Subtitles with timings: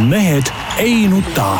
[0.00, 0.44] mehed
[0.78, 1.58] ei nuta.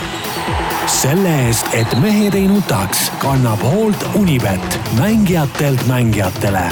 [0.86, 6.68] selle eest, et mehed ei nutaks, kannab hoolt Unibet, mängijatelt mängijatele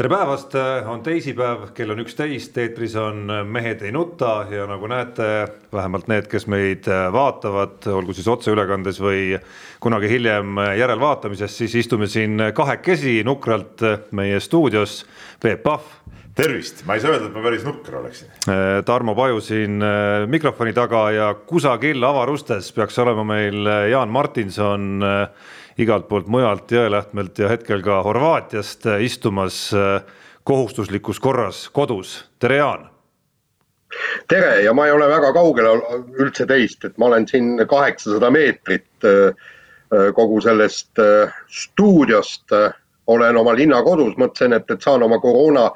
[0.00, 0.54] tere päevast,
[0.88, 5.26] on teisipäev, kell on üksteist, eetris on Mehed ei nuta ja nagu näete,
[5.72, 9.34] vähemalt need, kes meid vaatavad, olgu siis otseülekandes või
[9.84, 13.84] kunagi hiljem järelvaatamises, siis istume siin kahekesi nukralt
[14.16, 15.02] meie stuudios.
[15.42, 15.99] Peep Pahv
[16.40, 18.30] tervist, ma ei saa öelda, et ma päris nukker oleksin.
[18.48, 24.12] Äh, Tarmo Paju siin äh, mikrofoni taga ja kusagil avarustes peaks olema meil äh, Jaan
[24.12, 25.04] Martinson
[25.80, 29.70] igalt poolt mujalt Jõelähtmelt ja hetkel ka Horvaatiast istumas
[30.44, 32.16] kohustuslikus korras kodus.
[32.38, 32.88] tere, Jaan.
[34.28, 35.70] tere ja ma ei ole väga kaugel
[36.20, 39.08] üldse teist, et ma olen siin kaheksasada meetrit
[40.14, 41.00] kogu sellest
[41.48, 42.52] stuudiost
[43.10, 45.70] olen oma linnakodus, mõtlesin, et, et saan oma koroona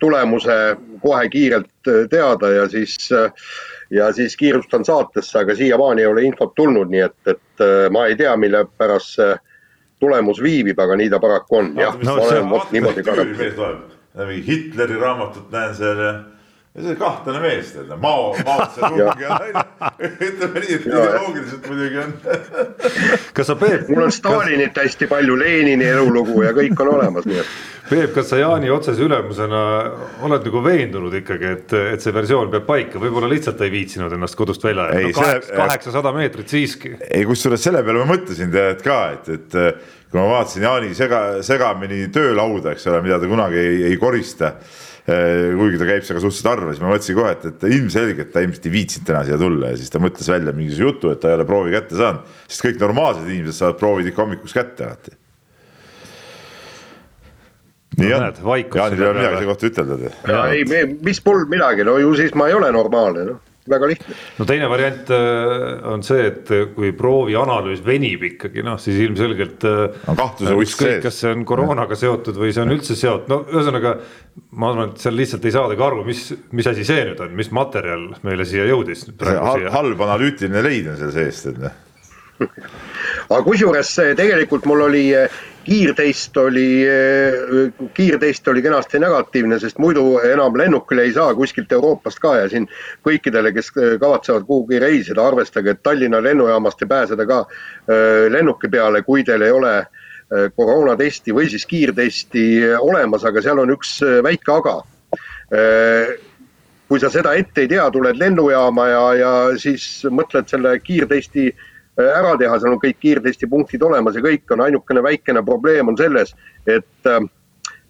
[0.00, 0.54] tulemuse
[1.02, 2.96] kohe kiirelt teada ja siis,
[3.94, 8.16] ja siis kiirustan saatesse, aga siiamaani ei ole infot tulnud, nii et, et ma ei
[8.18, 9.36] tea, mille pärast see
[10.02, 11.70] tulemus viibib, aga nii ta paraku on.
[11.78, 11.94] jah,
[12.72, 13.14] niimoodi ka.
[14.48, 16.12] Hitleri raamatut näen seal ja
[16.82, 19.64] see kahtlane mees, tead, Mao, Mao Zedongi on naine.
[20.28, 22.14] ütleme nii, et ideoloogiliselt muidugi on.
[23.36, 23.88] kas sa, Peep?
[23.88, 27.52] mul on Stalinit hästi palju, Lenini elulugu ja kõik on olemas, nii et.
[27.88, 29.60] Peep, kas sa Jaani otsese ülemusena
[30.26, 34.36] oled nagu veendunud ikkagi, et, et see versioon peab paika, võib-olla lihtsalt ei viitsinud ennast
[34.36, 36.98] kodust välja jätta no,, kaheksasada meetrit siiski.
[37.08, 39.56] ei, kusjuures selle peale ma mõtlesin tead ka, et, et
[40.10, 44.52] kui ma vaatasin Jaani sega, segamini töölauda, eks ole, mida ta kunagi ei, ei korista
[44.58, 48.32] Äh, kuigi ta käib seal ka suhteliselt harva, siis ma mõtlesin kohe, et, et ilmselgelt
[48.34, 51.22] ta ilmselt ei viitsinud täna siia tulla ja siis ta mõtles välja mingisuguse jutu, et
[51.22, 54.84] ta ei ole proovi kätte saanud, sest kõik normaalsed inimesed saavad proovid ikka hommikuks kätte
[54.84, 55.16] alati.
[57.98, 60.14] nii no, on, Jaanil ei ole midagi selle kohta ütelda.
[60.52, 64.16] ei, mis mul midagi, no ju siis ma ei ole normaalne, noh väga lihtne.
[64.38, 69.66] no teine variant äh, on see, et kui proovi analüüs venib ikkagi noh, siis ilmselgelt.
[69.68, 71.02] Äh, kahtluse usk sees.
[71.04, 73.98] kas see on koroonaga seotud või see on üldse seotud, no ühesõnaga.
[74.58, 77.50] ma arvan, et seal lihtsalt ei saadagi aru, mis, mis asi see nüüd on, mis
[77.54, 79.08] materjal meile siia jõudis.
[79.18, 81.68] halb analüütiline leid on seal sees, tead
[83.32, 85.08] aga kusjuures tegelikult mul oli
[85.68, 86.86] kiirtest oli,
[87.94, 92.68] kiirtest oli kenasti negatiivne, sest muidu enam lennukile ei saa kuskilt Euroopast ka ja siin
[93.06, 99.02] kõikidele, kes kavatsevad kuhugi reisida, arvestage, et Tallinna lennujaamast ei pääseda ka äh, lennuki peale,
[99.02, 99.74] kui teil ei ole
[100.28, 102.42] koroonatesti või siis kiirtesti
[102.84, 104.74] olemas, aga seal on üks väike aga.
[106.88, 111.64] Kui sa seda ette ei tea, tuled lennujaama ja, ja siis mõtled selle kiirtesti äh,
[111.98, 116.34] ära teha, seal on kõik kiirtestipunktid olemas ja kõik on, ainukene väikene probleem on selles,
[116.66, 117.10] et,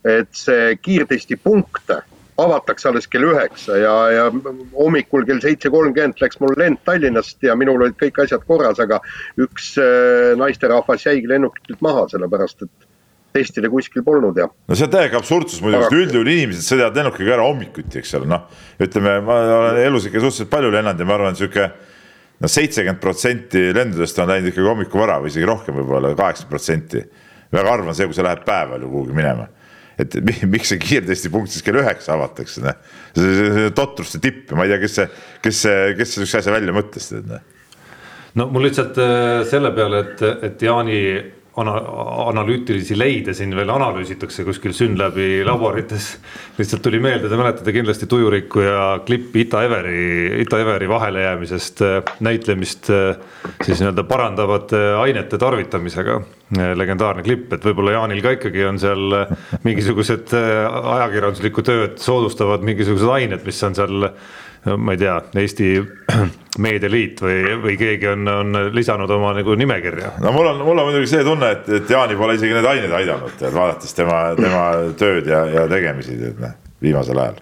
[0.09, 1.93] et see kiirtestipunkt
[2.39, 4.27] avatakse alles kell üheksa ja, ja
[4.77, 9.01] hommikul kell seitse kolmkümmend läks mul lend Tallinnast ja minul olid kõik asjad korras, aga
[9.43, 12.89] üks äh, naisterahvas jäigi lennukilt maha, sellepärast et
[13.35, 14.47] testida kuskil polnud ja.
[14.49, 18.31] no see on täiega absurdsus muidugi, sest üldjuhul inimesed sõidavad lennukiga ära hommikuti, eks ole,
[18.31, 18.47] noh.
[18.87, 21.69] ütleme, ma olen elus ikka suhteliselt palju lennanud ja ma arvan, sihuke
[22.39, 27.05] no seitsekümmend protsenti lendudest on läinud ikkagi hommikuvara või isegi rohkem võib-olla, kaheksakümmend protsenti.
[27.53, 29.49] väga harva on see, kui sa lähed päeval ju kuhugi minema.
[29.99, 30.15] et
[30.47, 32.77] miks see kiirtestipunkt siis kell üheksa avatakse, noh.
[33.19, 35.09] see on totruste tipp ja ma ei tea, kes see,
[35.43, 37.43] kes see, kes sihukese asja välja mõtles, noh.
[38.39, 41.01] no mul lihtsalt äh, selle peale, et, et Jaani
[41.63, 41.81] ana-,
[42.29, 46.17] analüütilisi leide siin veel analüüsitakse kuskil Synlabi laborites.
[46.59, 52.17] lihtsalt tuli meelde, te mäletate kindlasti Tujuriku ja klippi Ita Everi, Ita Everi vahelejäämisest äh,
[52.21, 53.17] näitlemist äh,
[53.63, 56.21] siis nii-öelda parandavate ainete tarvitamisega.
[56.59, 59.23] Äh, legendaarne klipp, et võib-olla Jaanil ka ikkagi on seal
[59.65, 64.11] mingisugused ajakirjanduslikku tööd soodustavad mingisugused ained, mis on seal
[64.77, 65.69] ma ei tea, Eesti
[66.65, 70.17] Meedialiit või, või keegi on, on lisanud oma nagu nimekirja.
[70.25, 72.97] no mul on, mul on muidugi see tunne, et, et Jaani pole isegi need ained
[73.01, 74.65] aidanud, vaadates tema, tema
[74.99, 77.39] tööd ja, ja tegemisi noh, viimasel ajal.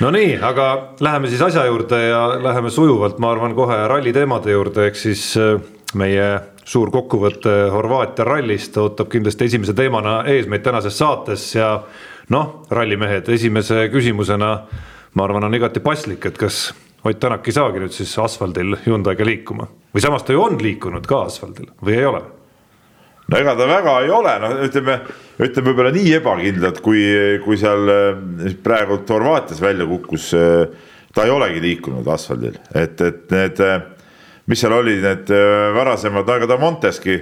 [0.00, 0.66] Nonii, aga
[1.00, 5.30] läheme siis asja juurde ja läheme sujuvalt, ma arvan, kohe ralli teemade juurde, ehk siis
[5.40, 5.54] äh,
[5.96, 6.26] meie
[6.66, 11.70] suur kokkuvõte Horvaatia rallist ootab kindlasti esimese teemana ees meid tänases saates ja
[12.34, 14.50] noh, rallimehed esimese küsimusena
[15.16, 16.68] ma arvan, on igati paslik, et kas
[17.06, 21.04] Ott Tänak ei saagi nüüd siis asfaldil Hyundai'ga liikuma või samas ta ju on liikunud
[21.06, 22.22] ka asfaldil või ei ole?
[23.30, 24.96] no ega ta väga ei ole, noh, ütleme,
[25.38, 27.04] ütleme võib-olla nii ebakindlalt, kui,
[27.44, 30.28] kui seal eh, praegult Horvaatias välja kukkus.
[30.38, 34.12] Eh, ta ei olegi liikunud asfaldil, et, et need, eh,
[34.50, 35.32] mis seal olid, need
[35.74, 37.16] varasemad, aga ta Monteski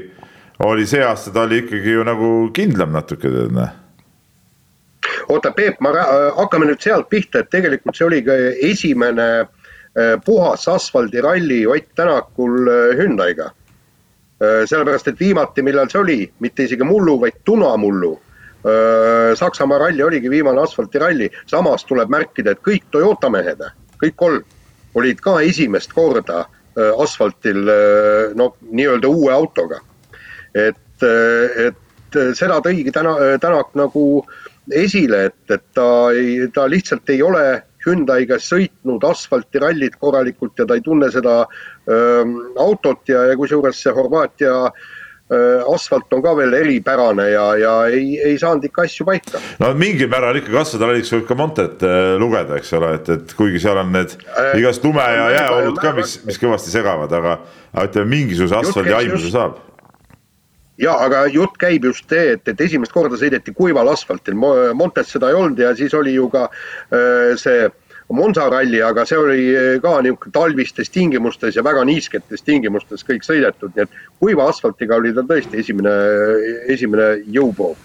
[0.65, 3.81] oli see aasta, ta oli ikkagi ju nagu kindlam natuke, tead noh
[5.29, 5.93] oota, Peep, ma,
[6.37, 9.29] hakkame nüüd sealt pihta, et tegelikult see oli ka esimene
[10.25, 13.51] puhas asfaldiralli Ott Tänakul Hyundai'ga.
[14.67, 18.19] sellepärast, et viimati, millal see oli, mitte isegi mullu, vaid tunamullu
[19.35, 23.61] Saksamaa ralli oligi viimane asfaltiralli, samas tuleb märkida, et kõik Toyota mehed,
[24.01, 24.45] kõik kolm,
[24.97, 26.47] olid ka esimest korda
[26.99, 27.61] asfaltil
[28.35, 29.81] no nii-öelda uue autoga.
[30.55, 31.03] et,
[31.67, 34.25] et seda tõigi täna, Tänak nagu
[34.73, 37.45] esile, et, et ta ei, ta lihtsalt ei ole
[37.85, 42.23] Hyundai'ga sõitnud asfaltirallit korralikult ja ta ei tunne seda öö,
[42.65, 44.55] autot ja, ja kusjuures see Horvaatia
[45.33, 49.39] Äh, asfalt on ka veel eripärane ja, ja ei, ei saanud ikka asju paika.
[49.63, 53.63] no mingil määral ikkagi asfaldiralliks võib ka Montet äh, lugeda, eks ole, et, et kuigi
[53.63, 57.39] seal on need äh, igast lume ja jääolud ka, mis, mis kõvasti segavad, aga,
[57.73, 59.57] aga ütleme, mingisuguse asfaldi aimduse saab
[60.79, 64.37] ja aga jutt käib just see, et, et esimest korda sõideti kuival asfaltil,
[64.75, 67.73] Montes seda ei olnud ja siis oli ju ka äh, see äh,
[68.13, 69.45] Monza ralli, aga see oli
[69.81, 75.15] ka niisugune talvistes tingimustes ja väga niisketes tingimustes kõik sõidetud, nii et kuiva asfaltiga oli
[75.17, 75.95] ta tõesti esimene,
[76.75, 77.81] esimene jõuproov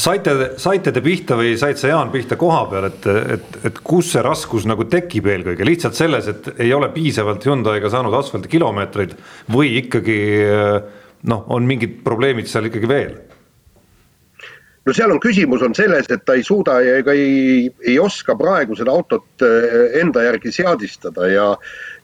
[0.00, 4.14] saite, saite te pihta või said sa Jaan pihta koha peal, et, et, et kus
[4.14, 5.68] see raskus nagu tekib eelkõige?
[5.68, 9.14] Lihtsalt selles, et ei ole piisavalt Hyundai'ga saanud asfaldikilomeetreid
[9.52, 10.18] või ikkagi
[11.28, 13.14] noh, on mingid probleemid seal ikkagi veel
[14.86, 18.76] no seal on küsimus on selles, et ta ei suuda ega ei, ei oska praegu
[18.78, 21.48] seda autot eh, enda järgi seadistada ja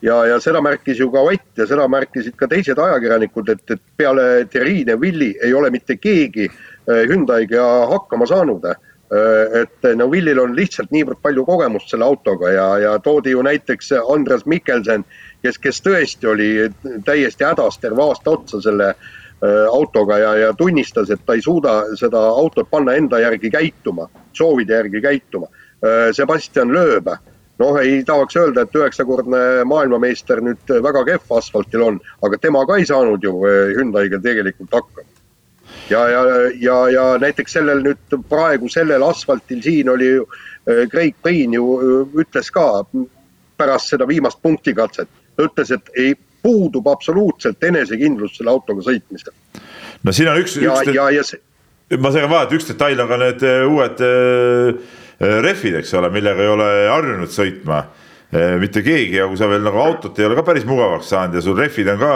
[0.02, 3.82] ja, ja seda märkis ju ka Ott ja seda märkisid ka teised ajakirjanikud, et, et
[3.96, 8.68] peale Terrine Villi ei ole mitte keegi eh, Hyundai'ga hakkama saanud.
[8.68, 13.42] Eh, et no Villil on lihtsalt niivõrd palju kogemust selle autoga ja, ja toodi ju
[13.42, 15.04] näiteks Andres Mikkelsen,
[15.43, 16.50] kes, kes tõesti oli
[17.05, 21.81] täiesti hädas terve aasta otsa selle äh, autoga ja, ja tunnistas, et ta ei suuda
[21.99, 25.50] seda autot panna enda järgi käituma, soovide järgi käituma.
[25.85, 27.11] Äh, Sebastian Loeb,
[27.58, 32.79] noh, ei tahaks öelda, et üheksakordne maailmameister nüüd väga kehv asfaltil on, aga tema ka
[32.79, 35.14] ei saanud ju äh, Hyundai'ga tegelikult hakkama.
[35.90, 36.23] ja, ja,
[36.61, 40.26] ja, ja näiteks sellel nüüd praegu sellel asfaltil siin oli ju
[40.93, 41.79] Craig Payne ju
[42.20, 42.67] ütles ka
[43.58, 45.08] pärast seda viimast punktikatset,
[45.38, 49.35] ta ütles, et ei puudub absoluutselt enesekindlus selle autoga sõitmisel.
[50.02, 51.40] no siin on üks, üks, ja, ja see...
[51.99, 54.82] ma segan vahele, et üks detail on ka need äh, uued äh,
[55.23, 57.87] äh, rehvid, eks ole, millega ei ole harjunud sõitma
[58.61, 61.40] mitte keegi ja kui sa veel nagu autot ei ole ka päris mugavaks saanud ja
[61.40, 62.11] sul rehvid on ka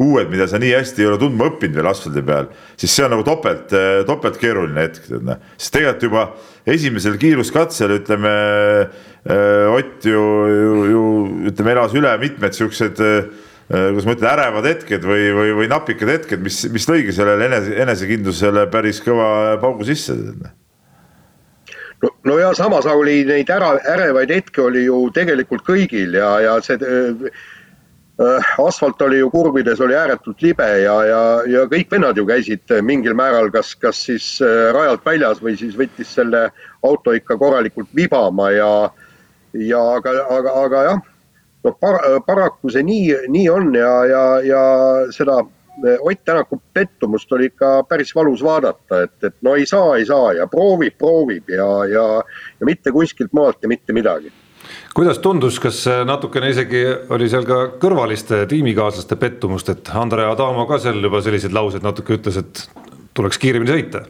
[0.00, 2.48] uued, mida sa nii hästi ei ole tundma õppinud veel asfaldi peal,
[2.80, 5.44] siis see on nagu topelt, äh, topelt keeruline hetk, tead noh.
[5.56, 6.26] sest tegelikult juba
[6.78, 8.34] esimesel kiiruskatsel ütleme
[9.20, 11.00] Ott ju, ju, ju
[11.50, 13.26] ütleme, elas üle mitmed siuksed äh,
[13.70, 17.46] Äh, kuidas ma ütlen, ärevad hetked või, või, või napikad hetked, mis, mis lõigi sellele
[17.46, 19.28] enese, enesekindlusele päris kõva
[19.62, 20.16] paugu sisse.
[22.02, 26.56] no, no ja samas oli neid ära, ärevaid hetki oli ju tegelikult kõigil ja, ja
[26.66, 27.30] see äh,
[28.58, 33.14] asfalt oli ju kurvides oli ääretult libe ja, ja, ja kõik vennad ju käisid mingil
[33.16, 36.50] määral, kas, kas siis äh, rajalt väljas või siis võttis selle
[36.84, 38.72] auto ikka korralikult vibama ja,
[39.56, 41.00] ja aga, aga, aga jah
[41.64, 44.66] noh par, paraku see nii, nii on ja, ja, ja
[45.16, 45.42] seda
[45.80, 50.34] Ott Tänaku pettumust oli ikka päris valus vaadata, et, et no ei saa, ei saa
[50.36, 52.02] ja proovib, proovib ja, ja,
[52.60, 54.28] ja mitte kuskilt maalt ja mitte midagi
[54.94, 60.80] kuidas tundus, kas natukene isegi oli seal ka kõrvaliste tiimikaaslaste pettumust, et Andre Adamo ka
[60.82, 62.64] seal juba selliseid lauseid natuke ütles, et
[63.14, 64.04] tuleks kiiremini sõita?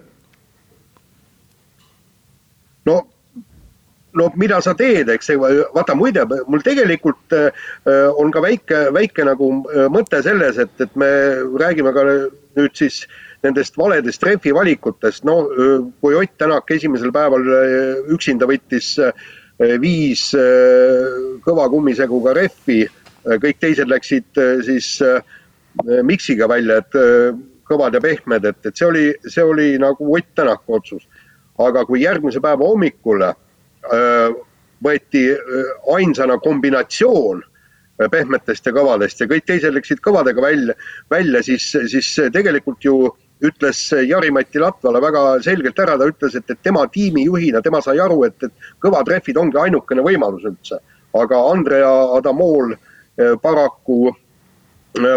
[2.89, 3.01] no
[4.17, 5.33] no mida sa teed, eks
[5.75, 7.51] vaata muide, mul tegelikult äh,
[8.19, 11.11] on ka väike, väike nagu äh, mõte selles, et, et me
[11.61, 12.07] räägime ka
[12.59, 13.05] nüüd siis
[13.45, 17.47] nendest valedest rehvi valikutest, no äh, kui Ott Tänak esimesel päeval
[18.17, 18.97] üksinda võttis
[19.81, 20.31] viis
[21.45, 22.87] kõva kummiseguga rehvi,
[23.43, 24.95] kõik teised läksid siis
[26.07, 26.97] miksiga välja, et
[27.69, 31.09] kõvad ja pehmed, et, et see oli, see oli nagu Ott Tänaku otsus.
[31.61, 33.21] aga kui järgmise päeva hommikul
[34.83, 35.25] võeti
[35.93, 37.43] ainsana kombinatsioon
[38.11, 40.75] pehmetest ja kõvadest ja kõik teised läksid kõvadega välja,
[41.11, 43.11] välja, siis, siis tegelikult ju
[43.47, 48.23] ütles Jari-Mati Latvala väga selgelt ära, ta ütles, et, et tema tiimijuhina, tema sai aru,
[48.29, 50.81] et, et kõvad rehvid ongi ainukene võimalus üldse.
[51.15, 52.77] aga Andrea Adamool
[53.43, 54.13] paraku,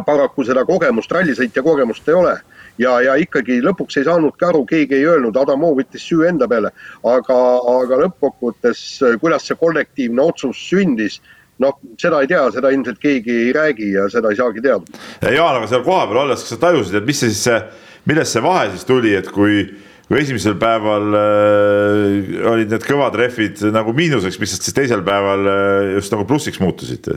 [0.06, 2.34] paraku seda kogemust, rallisõitja kogemust ei ole
[2.82, 6.74] ja, ja ikkagi lõpuks ei saanudki aru, keegi ei öelnud, Adamo võttis süü enda peale,
[7.06, 7.40] aga,
[7.76, 8.84] aga lõppkokkuvõttes,
[9.22, 11.20] kuidas see kollektiivne otsus sündis
[11.62, 15.02] noh, seda ei tea, seda ilmselt keegi ei räägi ja seda ei saagi teada.
[15.22, 17.60] Jaan, aga seal kohapeal olles, kas sa tajusid, et mis see siis see,
[18.10, 19.66] millest see vahe siis tuli, et kui
[20.08, 25.94] kui esimesel päeval äh, olid need kõvad rehvid nagu miinuseks, mis siis teisel päeval äh,
[25.96, 27.08] just nagu plussiks muutusid?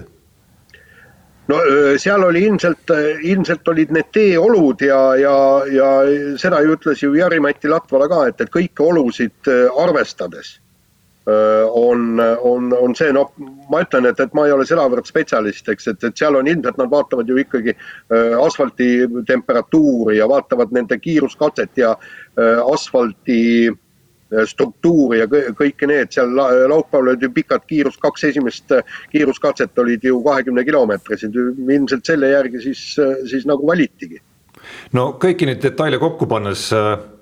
[1.50, 1.58] no
[2.02, 2.90] seal oli ilmselt,
[3.22, 5.34] ilmselt olid need teeolud ja, ja,
[5.70, 5.90] ja
[6.42, 10.56] seda ju ütles ju Jari-Mati Latvala ka, et, et kõiki olusid arvestades
[11.26, 13.32] on, on, on see, noh,
[13.70, 16.78] ma ütlen, et, et ma ei ole sedavõrd spetsialist, eks, et, et seal on ilmselt
[16.78, 17.74] nad vaatavad ju ikkagi
[18.42, 18.90] asfalti
[19.26, 21.96] temperatuuri ja vaatavad nende kiiruskatset ja
[22.70, 23.40] asfalti
[24.46, 26.12] struktuuri ja kõike need.
[26.14, 28.74] Seal laupäeval olid ju pikad kiirus, kaks esimest
[29.12, 32.86] kiiruskatset olid ju kahekümne kilomeetrised, ilmselt selle järgi siis,
[33.30, 34.22] siis nagu valitigi
[34.94, 36.68] no kõiki neid detaile kokku pannes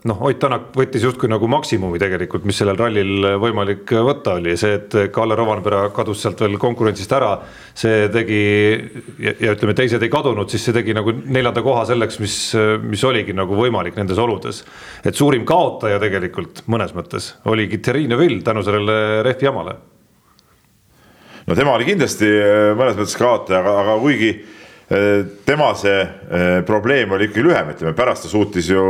[0.04, 4.74] noh, Ott Tänak võttis justkui nagu maksimumi tegelikult, mis sellel rallil võimalik võtta oli, see,
[4.76, 7.38] et Kalle Rovanpera kadus sealt veel konkurentsist ära.
[7.74, 8.42] see tegi
[9.18, 12.36] ja, ja ütleme, teised ei kadunud, siis see tegi nagu neljanda koha selleks, mis,
[12.82, 14.64] mis oligi nagu võimalik nendes oludes.
[15.04, 19.76] et suurim kaotaja tegelikult mõnes mõttes oligi Thierry Neuville tänu sellele rehvi jamale.
[21.46, 22.28] no tema oli kindlasti
[22.76, 24.63] mõnes mõttes kaotaja, aga, aga kuigi Äh,
[25.44, 28.84] tema see äh, probleem oli ikkagi lühem, ütleme pärast ta suutis ju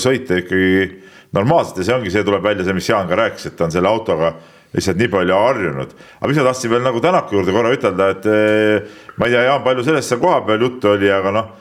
[0.00, 0.88] sõita ikkagi
[1.36, 3.74] normaalselt ja see ongi, see tuleb välja, see, mis Jaan ka rääkis, et ta on
[3.74, 4.32] selle autoga
[4.74, 5.92] lihtsalt nii palju harjunud.
[6.18, 9.44] aga mis ma tahtsin veel nagu Tänaku juurde korra ütelda, et äh, ma ei tea,
[9.46, 11.54] Jaan, palju sellest seal kohapeal juttu oli, aga noh,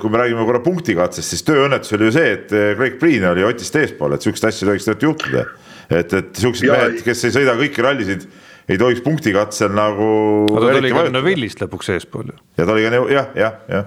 [0.00, 3.74] kui me räägime korra punktikatsest, siis tööõnnetus oli ju see, et Craig Priin oli Otist
[3.76, 5.42] eespool, et sihukest asja ei tohiks tegelikult juhtuda.
[5.90, 8.24] et, et sihukesed mehed, kes ei sõida kõiki rallisid
[8.70, 10.10] ei tohiks punktikatsel nagu.
[10.56, 12.40] aga ta oli ka Neville'ist lõpuks eespool ju.
[12.56, 13.86] ja ta oli ka jah, jah, jah.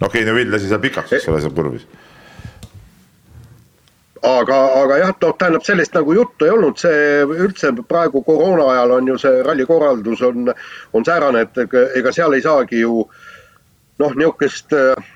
[0.00, 1.86] no okei okay,, Neville lasi seal pikaks, eks ole, seal kurvis
[4.26, 8.96] aga, aga jah, noh, tähendab sellest nagu juttu ei olnud, see üldse praegu koroona ajal
[8.98, 10.52] on ju see rallikorraldus on,
[10.92, 13.04] on säärane, et ega seal ei saagi ju
[14.02, 15.12] noh, niisugust äh,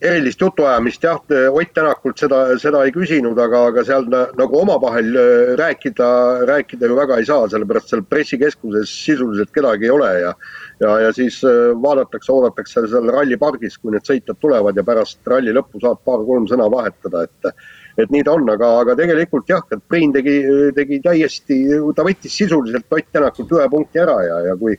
[0.00, 1.20] erilist jutuajamist jah,
[1.52, 6.08] Ott Tänakult seda, seda ei küsinud, aga, aga seal nagu omavahel äh, rääkida,
[6.48, 10.34] rääkida ju väga ei saa, sellepärast seal pressikeskuses sisuliselt kedagi ei ole ja
[10.80, 15.54] ja, ja siis äh, vaadatakse, oodatakse seal rallipargis, kui need sõitjad tulevad ja pärast ralli
[15.56, 17.52] lõppu saab paar-kolm sõna vahetada, et
[17.96, 20.34] et nii ta on, aga, aga tegelikult jah, et Priin tegi,
[20.76, 21.62] tegi täiesti,
[21.96, 24.76] ta võttis sisuliselt Ott Tänakult ühe punkti ära ja, ja kui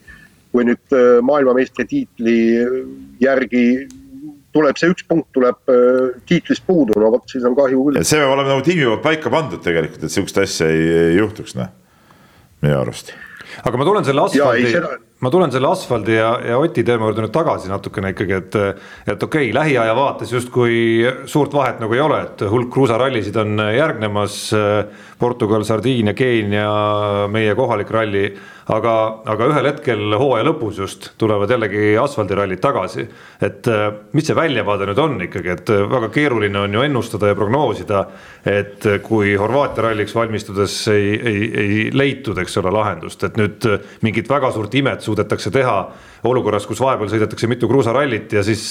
[0.53, 2.37] kui nüüd äh, maailmameistritiitli
[3.21, 3.65] järgi
[4.55, 8.03] tuleb see üks punkt tuleb äh, tiitlist puudu, no vot siis on kahju küll.
[8.03, 11.57] see peab olema nagu tiimi poolt paika pandud tegelikult, et sihukest asja ei, ei juhtuks,
[11.59, 11.73] noh,
[12.63, 13.13] minu arust.
[13.63, 14.93] aga ma tulen selle asfaldi, seda...
[15.23, 19.27] ma tulen selle asfaldi ja, ja Oti teema juurde nüüd tagasi natukene ikkagi, et et
[19.27, 20.77] okei okay,, lähiaja vaates justkui
[21.29, 24.41] suurt vahet nagu ei ole, et hulk kruusarallisid on järgnemas,
[25.19, 26.69] Portugal, Sardiinia, Keenia,
[27.33, 28.29] meie kohalik ralli
[28.73, 28.93] aga,
[29.31, 33.07] aga ühel hetkel hooaja lõpus just tulevad jällegi asfaldirallid tagasi.
[33.41, 33.85] et äh,
[34.17, 38.03] mis see väljavaade nüüd on ikkagi, et äh, väga keeruline on ju ennustada ja prognoosida,
[38.43, 43.69] et äh, kui Horvaatia ralliks valmistudes ei, ei, ei leitud, eks ole, lahendust, et nüüd
[44.03, 45.77] mingit väga suurt imet suudetakse teha
[46.27, 48.63] olukorras, kus vahepeal sõidetakse mitu kruusarallit ja siis,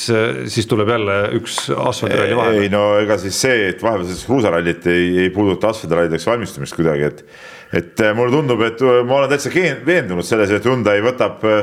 [0.50, 2.64] siis tuleb jälle üks asfaldiralli vahele.
[2.66, 7.12] ei no ega siis see, et vahepeal sõidetakse kruusarallit ei, ei puuduta asfaldirallideks valmistumist kuidagi,
[7.12, 7.24] et
[7.72, 9.50] et äh, mulle tundub, et äh, ma olen täitsa
[9.86, 11.62] veendunud selles, et Hyundai võtab äh,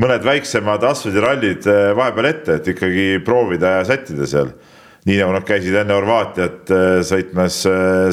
[0.00, 4.50] mõned väiksemad asfaldirallid vahepeal ette, et ikkagi proovida ja sättida seal.
[5.04, 6.70] nii nagu nad käisid enne Horvaatiat
[7.04, 7.60] sõitmas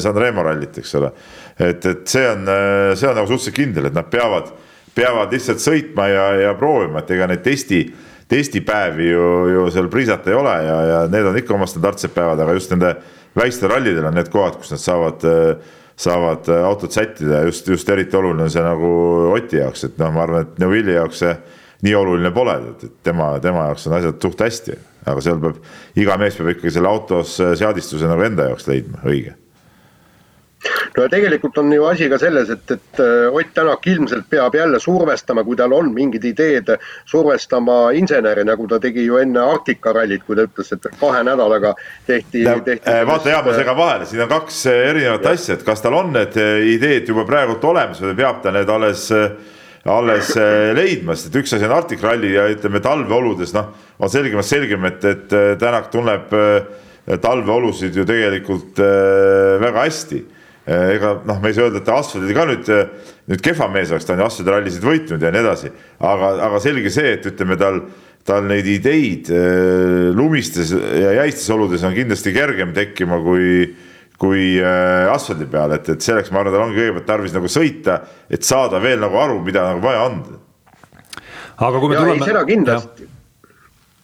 [0.04, 1.10] Sanremo rallit, eks ole.
[1.58, 2.46] et, et see on,
[2.94, 4.52] see on nagu suhteliselt kindel, et nad peavad,
[4.94, 7.82] peavad lihtsalt sõitma ja, ja proovima, et ega neid testi
[8.30, 12.40] testipäevi ju, ju seal priisata ei ole ja, ja need on ikka oma standardsed päevad,
[12.40, 12.94] aga just nende
[13.36, 15.72] väikestel rallidel on need kohad, kus nad saavad äh,
[16.02, 18.92] saavad äh, autot sättida just, just eriti oluline on see nagu
[19.32, 21.36] Oti jaoks, et noh, ma arvan, et Neuvilli jaoks see
[21.86, 25.62] nii oluline pole, et tema, tema jaoks on asjad suht hästi, aga seal peab,
[25.98, 29.36] iga mees peab ikkagi selle autos seadistuse nagu enda jaoks leidma, õige
[30.96, 34.54] no ja tegelikult on ju asi ka selles, et, et äh, Ott Tänak ilmselt peab
[34.54, 36.68] jälle survestama, kui tal on mingid ideed,
[37.08, 41.74] survestama inseneri, nagu ta tegi ju enne Arktika rallit, kui ta ütles, et kahe nädalaga
[42.06, 42.90] tehti, tehti.
[42.90, 45.34] Äh, vaata, Jaan, ma segan vahele, siin on kaks äh, erinevat ja.
[45.36, 46.36] asja, et kas tal on need
[46.74, 49.08] ideed juba praegult olemas või peab ta need alles
[49.82, 50.28] alles
[50.78, 54.84] leidma, sest et üks asi on Arktika ralli ja ütleme talveoludes noh, on selgemast selgem,
[54.86, 56.30] et, et Tänak tunneb
[57.24, 60.20] talveolusid ju tegelikult väga hästi
[60.66, 63.90] ega noh, me ei saa öelda, et ta asfaldi ka nüüd, eh, nüüd kehva mees
[63.90, 65.72] oleks, ta on ju asfaldirallisid võitnud ja nii edasi.
[65.98, 67.80] aga, aga selge see, et ütleme tal,
[68.26, 73.64] tal neid ideid eh, lumistes ja jäistes oludes on kindlasti kergem tekkima kui,
[74.22, 77.98] kui asfaldi peal, et, et selleks ma arvan, tal ongi kõigepealt tarvis nagu sõita,
[78.30, 80.20] et saada veel nagu aru, mida nagu vaja on.
[81.58, 82.30] aga kui me ja, tuleme.
[82.30, 83.11] seda kindlasti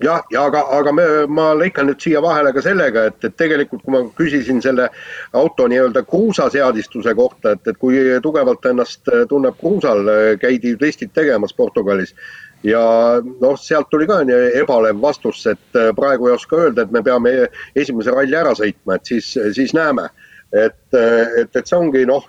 [0.05, 3.83] jah, ja aga, aga me, ma lõikan nüüd siia vahele ka sellega, et, et tegelikult
[3.85, 4.89] kui ma küsisin selle
[5.37, 10.05] auto nii-öelda kruusaseadistuse kohta, et, et kui tugevalt ennast tunneb kruusal,
[10.43, 12.15] käidi ju testid tegemas Portugalis
[12.67, 12.83] ja
[13.23, 14.21] noh, sealt tuli ka
[14.59, 17.35] ebalev vastus, et praegu ei oska öelda, et me peame
[17.79, 20.09] esimese ralli ära sõitma, et siis, siis näeme.
[20.53, 22.25] et, et, et see ongi noh,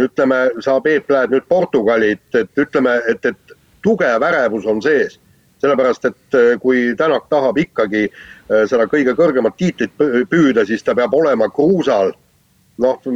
[0.00, 5.18] ütleme, sa Peep lähed nüüd Portugali, et, et ütleme, et, et tugev ärevus on sees
[5.60, 9.92] sellepärast et äh, kui Tänak tahab ikkagi äh, seda kõige kõrgemat tiitlit
[10.30, 12.14] püüda, siis ta peab olema kruusal,
[12.80, 13.10] noh,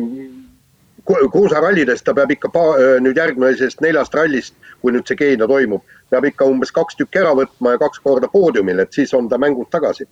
[1.05, 6.29] kruusarallides ta peab ikka äh, nüüd järgmisest neljast rallist, kui nüüd see Keenia toimub, peab
[6.29, 9.71] ikka umbes kaks tükki ära võtma ja kaks korda poodiumil, et siis on ta mängus
[9.73, 10.09] tagasi.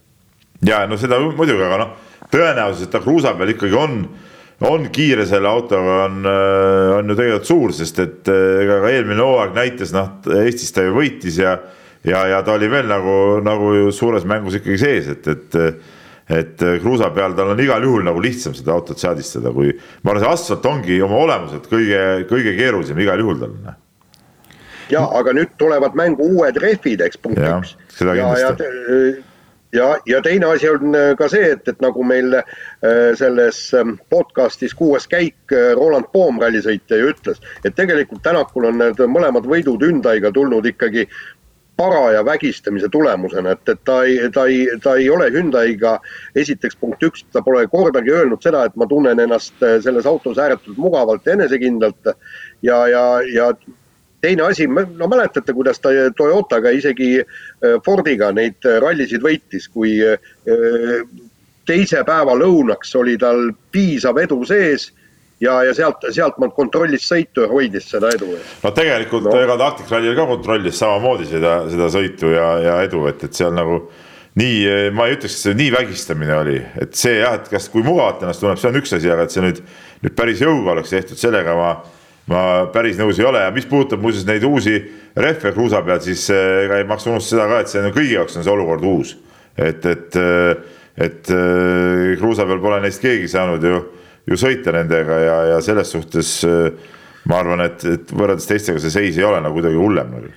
[0.67, 1.97] ja no seda muidugi, aga noh,
[2.33, 4.05] tõenäosus, et ta kruusa peal ikkagi on
[4.63, 6.27] on kiire selle autoga, on,
[6.95, 10.95] on ju tegelikult suur, sest et ega ka eelmine hooaeg näitas, noh, Eestis ta ju
[10.95, 11.57] võitis ja
[12.05, 15.61] ja, ja ta oli veel nagu, nagu ju suures mängus ikkagi sees, et, et
[16.33, 20.23] et kruusa peal tal on igal juhul nagu lihtsam seda autot seadistada, kui ma arvan,
[20.23, 21.99] see asfalt ongi oma olemuselt kõige,
[22.31, 23.57] kõige keerulisem igal juhul tal.
[23.67, 23.75] Noh.
[24.93, 27.75] ja aga nüüd tulevad mängu uued rehvid, eks punkt ja, üks.
[27.99, 28.71] seda kindlasti.
[29.77, 32.49] ja, ja teine asi on ka see, et, et nagu meil äh,
[33.19, 38.79] selles ähm, podcast'is kuues käik äh, Roland Poom rallisõitja ju ütles, et tegelikult Tänakul on
[38.85, 41.09] need mõlemad võidud Hyundai'ga tulnud ikkagi
[41.83, 45.97] paraja vägistamise tulemusena, et, et ta ei, ta ei, ta ei ole Hyundai'ga
[46.39, 50.39] esiteks punkt üks, ta pole kordagi öelnud seda, et ma tunnen ennast äh, selles autos
[50.39, 52.15] ääretult mugavalt ja enesekindlalt.
[52.63, 53.51] ja, ja, ja
[54.23, 60.19] teine asi, no mäletate, kuidas ta Toyotaga isegi äh, Fordiga neid rallisid võitis, kui äh,
[61.67, 64.93] teise päeva lõunaks oli tal piisav edu sees
[65.43, 68.31] ja, ja sealt, sealtmaalt kontrollis sõitu ja hoidis seda edu.
[68.63, 69.35] no tegelikult no.
[69.41, 73.39] ega ta Arctic Rallyl ka kontrollis samamoodi seda, seda sõitu ja, ja edu, et, et
[73.43, 73.83] seal nagu
[74.39, 74.61] nii,
[74.97, 78.23] ma ei ütleks, et see nii vägistamine oli, et see jah, et kas, kui mugavalt
[78.25, 79.59] ennast tunneb, see on üks asi, aga et see nüüd,
[80.05, 81.73] nüüd päris jõuga oleks tehtud, sellega ma,
[82.33, 84.79] ma päris nõus ei ole ja mis puudutab muuseas neid uusi
[85.19, 88.17] rehve kruusa peal, siis eh, ega ei maksa unustada seda ka, et see on kõigi
[88.17, 89.17] jaoks on see olukord uus.
[89.59, 90.17] et, et,
[90.97, 93.83] et eh, kruusa peal pole neist keegi saanud ju
[94.31, 96.71] ju sõita nendega ja, ja selles suhtes äh,
[97.29, 100.33] ma arvan, et, et võrreldes teistega see seis ei ole nagu kuidagi hullem nagu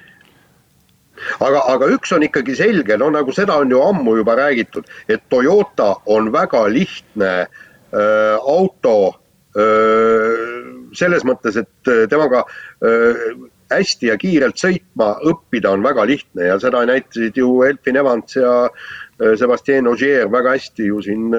[1.40, 5.24] aga, aga üks on ikkagi selge, no nagu seda on ju ammu juba räägitud, et
[5.32, 8.96] Toyota on väga lihtne äh, auto
[9.58, 10.62] äh,
[10.96, 12.44] selles mõttes, et temaga
[12.86, 13.26] äh,
[13.74, 18.68] hästi ja kiirelt sõitma õppida on väga lihtne ja seda näitasid ju Elfin Evans ja
[19.40, 21.32] Sebastian Ogier väga hästi ju siin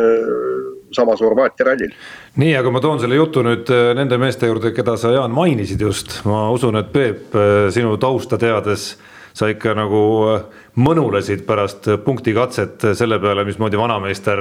[0.97, 1.93] samas Horvaatia rallil
[2.41, 5.81] nii, aga ma toon selle jutu nüüd äh, nende meeste juurde, keda sa, Jaan, mainisid
[5.81, 6.21] just.
[6.29, 8.95] ma usun, et Peep, äh, sinu tausta teades
[9.37, 10.01] sa ikka nagu
[10.33, 14.41] äh, mõnulesid pärast punktikatset selle peale, mismoodi vanameister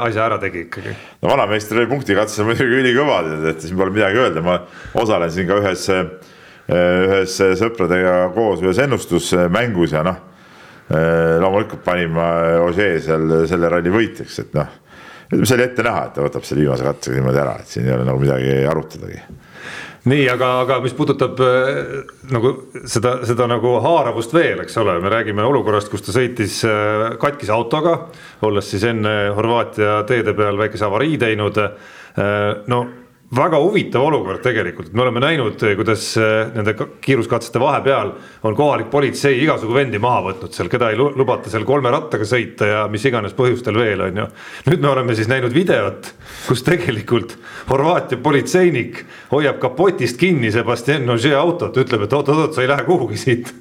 [0.00, 0.96] asja ära tegi ikkagi.
[1.22, 4.60] no vanameister oli punktikatse muidugi ülikõva, et siin pole midagi öelda, ma
[5.00, 5.86] osalen siin ka ühes,
[6.68, 10.20] ühes sõpradega koos ühes ennustusmängus ja noh,
[10.90, 12.28] loomulikult panin ma
[12.66, 14.79] Ožee seal selle ralli võitjaks, et noh
[15.30, 17.94] see oli ette näha, et ta võtab selle viimase katsega niimoodi ära, et siin ei
[17.96, 19.22] ole nagu midagi arutadagi
[20.08, 21.80] nii, aga, aga mis puudutab äh,
[22.32, 22.52] nagu
[22.88, 27.52] seda, seda nagu haaravust veel, eks ole, me räägime olukorrast, kus ta sõitis äh, katkise
[27.56, 27.96] autoga,
[28.46, 31.60] olles siis enne Horvaatia teede peal väikese avarii teinud.
[31.60, 32.84] Äh, no
[33.36, 38.10] väga huvitav olukord tegelikult, me oleme näinud, kuidas eh, nende kiiruskatsete vahepeal
[38.48, 42.66] on kohalik politsei igasugu vendi maha võtnud seal, keda ei lubata seal kolme rattaga sõita
[42.66, 44.26] ja mis iganes põhjustel veel, on ju.
[44.72, 46.10] nüüd me oleme siis näinud videot,
[46.48, 47.36] kus tegelikult
[47.70, 53.20] Horvaatia politseinik hoiab kapotist kinni Sebastian Ogier autot, ütleb, et oot-oot, sa ei lähe kuhugi
[53.20, 53.54] siit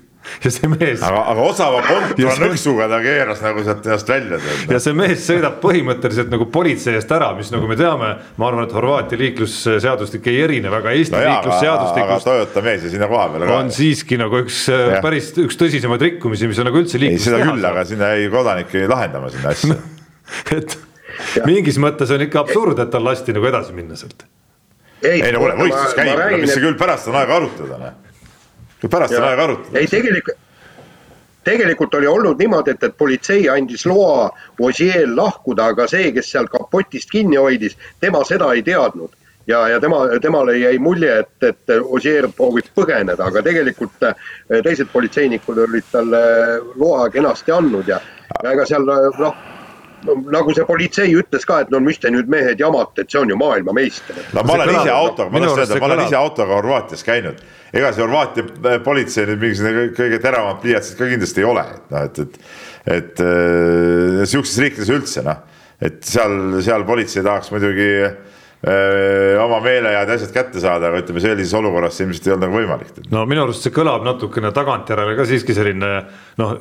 [0.44, 1.02] ja see mees.
[1.06, 4.40] aga, aga osava kontra nõksuga ta keeras nagu sealt ennast välja.
[4.70, 8.68] ja see mees sõidab põhimõtteliselt nagu politsei eest ära, mis nagu me teame, ma arvan,
[8.68, 12.28] et Horvaatia liiklusseadustik ei erine väga Eesti no liiklusseadustikust.
[12.30, 13.62] Toyota mees ja sinna koha peale ka.
[13.64, 15.04] on siiski nagu üks äh, ja.
[15.06, 17.40] päris üks tõsisemaid rikkumisi, mis on nagu üldse liiklust teha.
[17.40, 19.80] seda küll, aga sinna jäi kodanik lahendama sinna asja
[20.58, 20.76] et
[21.36, 21.48] ja.
[21.48, 24.28] mingis mõttes on ikka absurd, et tal lasti nagu edasi minna sealt.
[25.02, 27.98] ei, ei no kuule, võistlus käib, mis see küll pärast on aega arutada, noh
[28.88, 29.80] pärast on aega arutada.
[29.80, 30.38] ei, tegelikult,
[31.44, 34.30] tegelikult oli olnud niimoodi, et, et politsei andis loa
[34.62, 39.16] Ossiel lahkuda, aga see, kes seal kapotist kinni hoidis, tema seda ei teadnud
[39.48, 44.26] ja, ja tema, temale jäi mulje, et, et Ossier proovib põgeneda, aga tegelikult eh,
[44.64, 46.24] teised politseinikud olid talle
[46.76, 48.02] loa kenasti andnud ja,
[48.44, 49.49] ja ega seal noh
[50.08, 53.32] nagu see politsei ütles ka, et no mis te nüüd mehed jamate, et see on
[53.32, 54.20] ju maailmameister.
[54.36, 57.44] no ma olen ise autoga, ma tahan öelda, ma olen ise autoga Horvaatias käinud.
[57.74, 61.94] ega see Horvaatia äh, politsei nüüd mingisugune kõige teravamad pliiatsid ka kindlasti ei ole, et
[61.94, 62.42] noh, et, et,
[62.98, 65.46] et äh, sihukestes riikides üldse noh,
[65.80, 67.90] et seal, seal politsei tahaks muidugi
[68.68, 72.60] öö, oma meelehead asjad kätte saada, aga ütleme sellises olukorras see ilmselt ei olnud nagu
[72.60, 72.98] võimalik.
[73.14, 75.94] no minu arust see kõlab natukene tagantjärele ka siiski selline
[76.42, 76.58] noh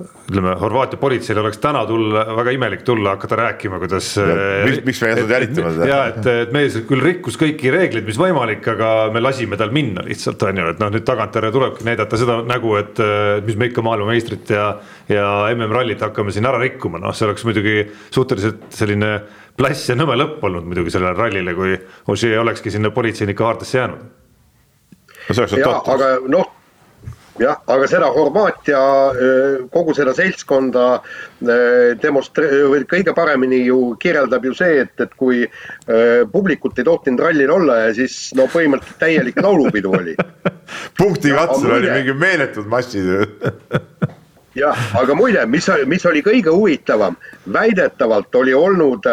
[0.00, 4.06] ütleme, Horvaatia politseil oleks täna tulla, väga imelik tulla, hakata rääkima, kuidas.
[4.64, 5.88] miks, miks me ei jätnud jälitama seda?
[5.90, 10.04] ja et, et mees küll rikkus kõiki reegleid, mis võimalik, aga me lasime tal minna
[10.06, 13.02] lihtsalt on ju, et noh, nüüd tagantjärele tulebki näidata seda nägu, et
[13.44, 14.70] mis me ikka maailmameistrit ja.
[15.12, 19.12] ja MM-rallit hakkame siin ära rikkuma, noh, see oleks muidugi suhteliselt selline
[19.60, 21.76] pläss ja nõme lõpp olnud muidugi sellele rallile, kui
[22.08, 24.10] Ožee olekski sinna politseinike haardesse jäänud.
[25.28, 25.94] no see oleks olnud totter.
[26.00, 26.61] aga noh
[27.40, 28.80] jah, aga seda Horvaatia
[29.72, 30.86] kogu seda seltskonda
[32.02, 35.44] demonstre-, kõige paremini ju kirjeldab ju see, et, et kui
[36.32, 40.16] publikut ei tohtinud rallil olla ja siis no põhimõtteliselt täielik laulupidu oli.
[40.98, 43.08] Punkti katsel oli mingi meeletud massid
[44.62, 47.16] jah, aga muide, mis, mis oli kõige huvitavam,
[47.52, 49.08] väidetavalt oli olnud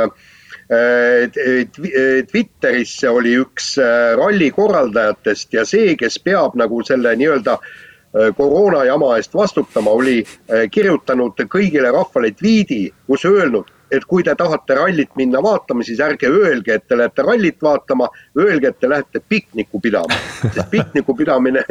[2.30, 3.72] Twitteris oli üks
[4.20, 7.72] ralli korraldajatest ja see, kes peab nagu selle nii-öelda äh,
[8.10, 14.24] Äh, koroona jama eest vastutama, oli äh, kirjutanud kõigile rahvale tweet'i, kus öelnud, et kui
[14.26, 18.80] te tahate rallit minna vaatama, siis ärge öelge, et te lähete rallit vaatama, öelge, et
[18.82, 21.62] te lähete pikniku pidama, sest pikniku pidamine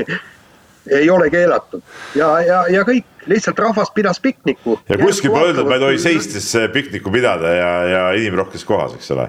[0.95, 1.83] ei ole keelatud.
[2.15, 4.79] Ja, ja, ja kõik, lihtsalt rahvas pidas pikniku.
[4.89, 9.11] ja kuskil pole öeldud, ma ei tohi seistes pikniku pidada ja, ja inimrohkes kohas, eks
[9.19, 9.27] ole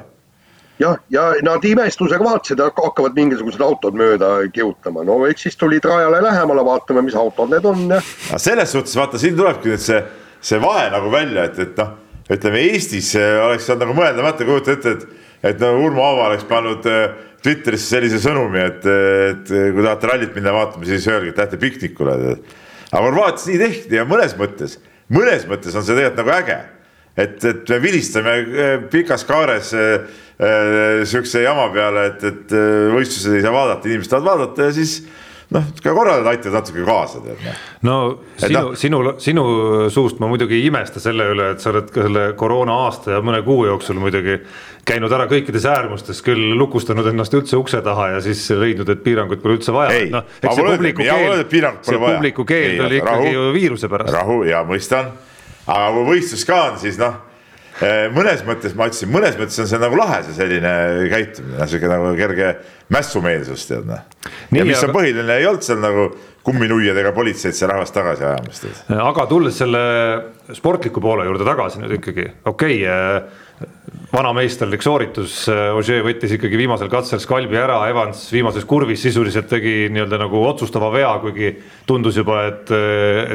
[0.79, 6.21] jah, ja nad imestusega vaatasid, hakkavad mingisugused autod mööda kihutama, no eks siis tulid rajale
[6.23, 8.01] lähemale, vaatame, mis autod need on ja.
[8.39, 9.99] selles suhtes vaata, siin tulebki nüüd see,
[10.41, 11.95] see vahe nagu välja, et, et noh,
[12.29, 16.87] ütleme Eestis oleks saanud nagu mõeldamata, kujuta ette, et, et no Urmo Aava oleks pannud
[16.89, 17.09] äh,
[17.43, 22.17] Twitterisse sellise sõnumi, et, et kui tahate rallit minna vaatama, siis öelge, et lähete piknikule.
[22.89, 24.75] aga Horvaatias nii tehti ja mõnes mõttes,
[25.11, 26.57] mõnes mõttes on see tegelikult nagu äge,
[27.19, 32.85] et, et me vilistame äh, pikas kaares äh, Äh, sihukese jama peale, et, et äh,
[32.93, 34.93] võistlused ei saa vaadata, inimesed tahavad vaadata ja siis
[35.51, 37.59] noh, ka korraldajad aitavad natuke kaasa, tead noh.
[37.89, 37.97] no
[38.39, 38.71] sinu, no.
[38.79, 39.43] sinu, sinu
[39.91, 43.21] suust ma muidugi ei imesta selle üle, et sa oled ka selle koroona aasta ja
[43.25, 44.39] mõne kuu jooksul muidugi
[44.87, 49.43] käinud ära kõikides äärmustes, küll lukustanud ennast üldse ukse taha ja siis leidnud, et piiranguid
[49.43, 50.05] pole üldse vaja.
[50.13, 51.47] no see publiku keel,
[51.83, 54.15] see publiku keel oli ikkagi ju viiruse pärast.
[54.15, 55.11] rahu ja mõistan,
[55.67, 57.25] aga kui võistlus ka on, siis noh
[58.15, 60.73] mõnes mõttes ma ütlesin, mõnes mõttes on see nagu lahe, see selline
[61.11, 62.49] käitumine, sihuke nagu kerge
[62.91, 64.01] mässumeelsus, tead noh.
[64.55, 64.89] ja mis aga...
[64.89, 66.09] on põhiline, ei olnud seal nagu
[66.45, 68.63] kumminuiad ega politseid see rahvast tagasi ajamas.
[68.95, 69.83] aga tulles selle
[70.55, 73.69] sportliku poole juurde tagasi nüüd ikkagi, okei okay,,
[74.09, 75.41] vanameisterlik sooritus,
[75.77, 80.89] Ožee võttis ikkagi viimasel katsel skalbi ära, Evans viimases kurvis sisuliselt tegi nii-öelda nagu otsustava
[80.93, 81.51] vea, kuigi
[81.87, 82.71] tundus juba, et,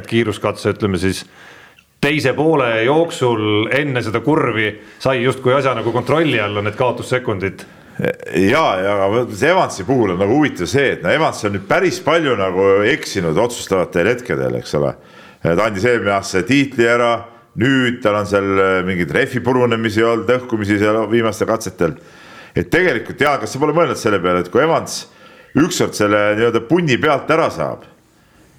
[0.01, 1.23] et kiiruskatse, ütleme siis
[2.05, 4.69] teise poole jooksul enne seda kurvi
[5.01, 7.65] sai justkui asja nagu kontrolli alla need kaotussekundid
[8.51, 8.95] ja, ja
[9.49, 13.39] Evansi puhul on nagu huvitav see, et no Evans on nüüd päris palju nagu eksinud
[13.39, 14.95] otsustavatel hetkedel, eks ole.
[15.45, 17.13] ta andis eelmine aasta tiitli ära,
[17.61, 21.95] nüüd tal on seal äh, mingeid rehvi purunemisi olnud, lõhkumisi seal viimastel katsetel.
[22.57, 25.05] et tegelikult ja, kas sa pole mõelnud selle peale, et kui Evans
[25.55, 27.87] ükskord selle nii-öelda punni pealt ära saab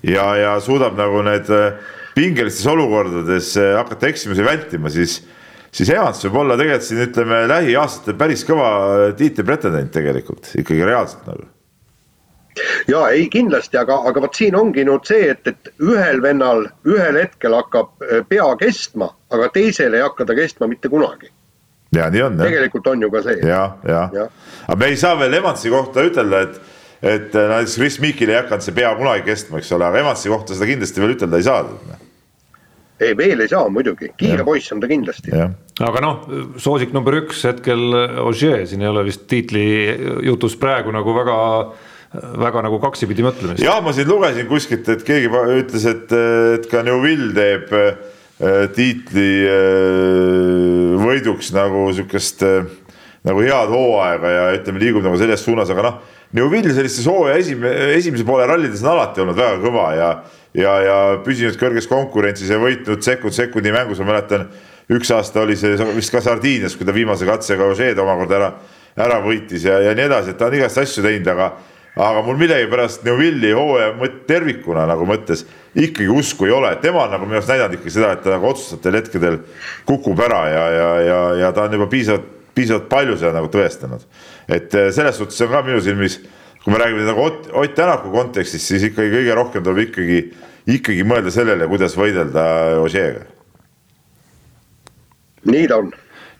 [0.04, 1.76] ja, ja suudab nagu need äh,
[2.16, 5.20] pingelistes olukordades eh, hakata eksimusi vältima, siis,
[5.76, 10.88] siis Evans võib olla tegelikult siin ütleme lähiaastatel päris kõva eh, tiitli pretendent tegelikult ikkagi
[10.88, 11.50] reaalselt nagu
[12.88, 17.20] ja ei kindlasti, aga, aga vot siin ongi nüüd see, et, et ühel vennal ühel
[17.20, 21.32] hetkel hakkab eh, pea kestma, aga teisel ei hakka ta kestma mitte kunagi.
[21.96, 22.40] ja nii on.
[22.40, 23.42] tegelikult on ju ka see.
[23.44, 24.30] ja, ja, ja.,
[24.70, 26.74] aga me ei saa veel Evansi kohta ütelda, et,
[27.04, 30.56] et näiteks Chris Mikil ei hakanud see pea kunagi kestma, eks ole, aga Evansi kohta
[30.56, 31.64] seda kindlasti veel ütelda ei saa
[33.00, 34.48] ei, veel ei saa muidugi, kiire ja.
[34.48, 35.34] poiss on ta kindlasti.
[35.84, 36.30] aga noh,
[36.62, 37.84] soosik number üks hetkel
[38.24, 39.66] Ogier, siin ei ole vist tiitli
[40.28, 41.38] jutus praegu nagu väga
[42.16, 43.64] väga nagu kaksipidi mõtlemist.
[43.64, 46.14] jah, ma siin lugesin kuskilt, et keegi ütles, et,
[46.60, 52.46] et ka Neuville teeb äh, tiitli äh, võiduks nagu sihukest
[53.26, 56.02] nagu head hooaega ja ütleme, liigub nagu selles suunas, aga noh,
[56.34, 60.10] Neuville sellistes hooaja esimese, esimese poole rallides on alati olnud väga kõva ja
[60.56, 64.48] ja, ja püsinud kõrges konkurentsis ja võitnud sekund sekundi mängus, ma mäletan,
[64.92, 68.52] üks aasta oli see vist ka Sardiinias, kui ta viimase katsega Ožeed omakorda ära,
[69.08, 71.54] ära võitis ja, ja nii edasi, et ta on igast asju teinud, aga
[71.96, 75.46] aga mul millegipärast Neuvilli hooaja tervikuna nagu mõttes
[75.80, 78.50] ikkagi usku ei ole, tema on nagu minu arust näidanud ikkagi seda, et ta nagu
[78.50, 79.38] otsustavatel hetkedel
[79.88, 84.08] kukub ära ja, ja, ja, ja ta on juba piisavalt, piisavalt palju seda nagu tõestanud.
[84.48, 86.20] et eh, selles suhtes on ka minu silmis,
[86.64, 90.24] kui me räägime nagu Ott, Ott Tänaku kontekstis, siis ikkagi kõige rohkem tuleb ikkagi,
[90.78, 92.48] ikkagi mõelda sellele, kuidas võidelda
[92.82, 93.28] Ožeega.
[95.46, 95.94] nii ta on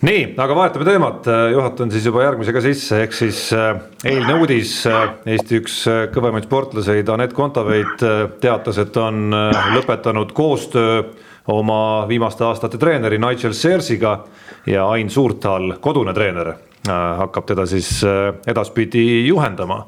[0.06, 5.06] nii, aga vahetame teemat, juhatan siis juba järgmisega sisse, ehk siis äh, eilne uudis, äh,
[5.36, 8.04] Eesti üks äh, kõvemaid sportlaseid, Anett Kontaveit
[8.44, 9.30] teatas, et on
[9.76, 11.04] lõpetanud koostöö
[11.52, 14.18] oma viimaste aastate treeneri Nigel Searsiga
[14.66, 16.54] ja Ain Suurthal, kodune treener,
[16.86, 18.04] hakkab teda siis
[18.48, 19.86] edaspidi juhendama.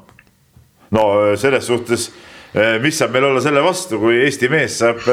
[0.90, 1.04] no
[1.36, 2.08] selles suhtes,
[2.82, 5.04] mis saab meil olla selle vastu, kui Eesti mees saab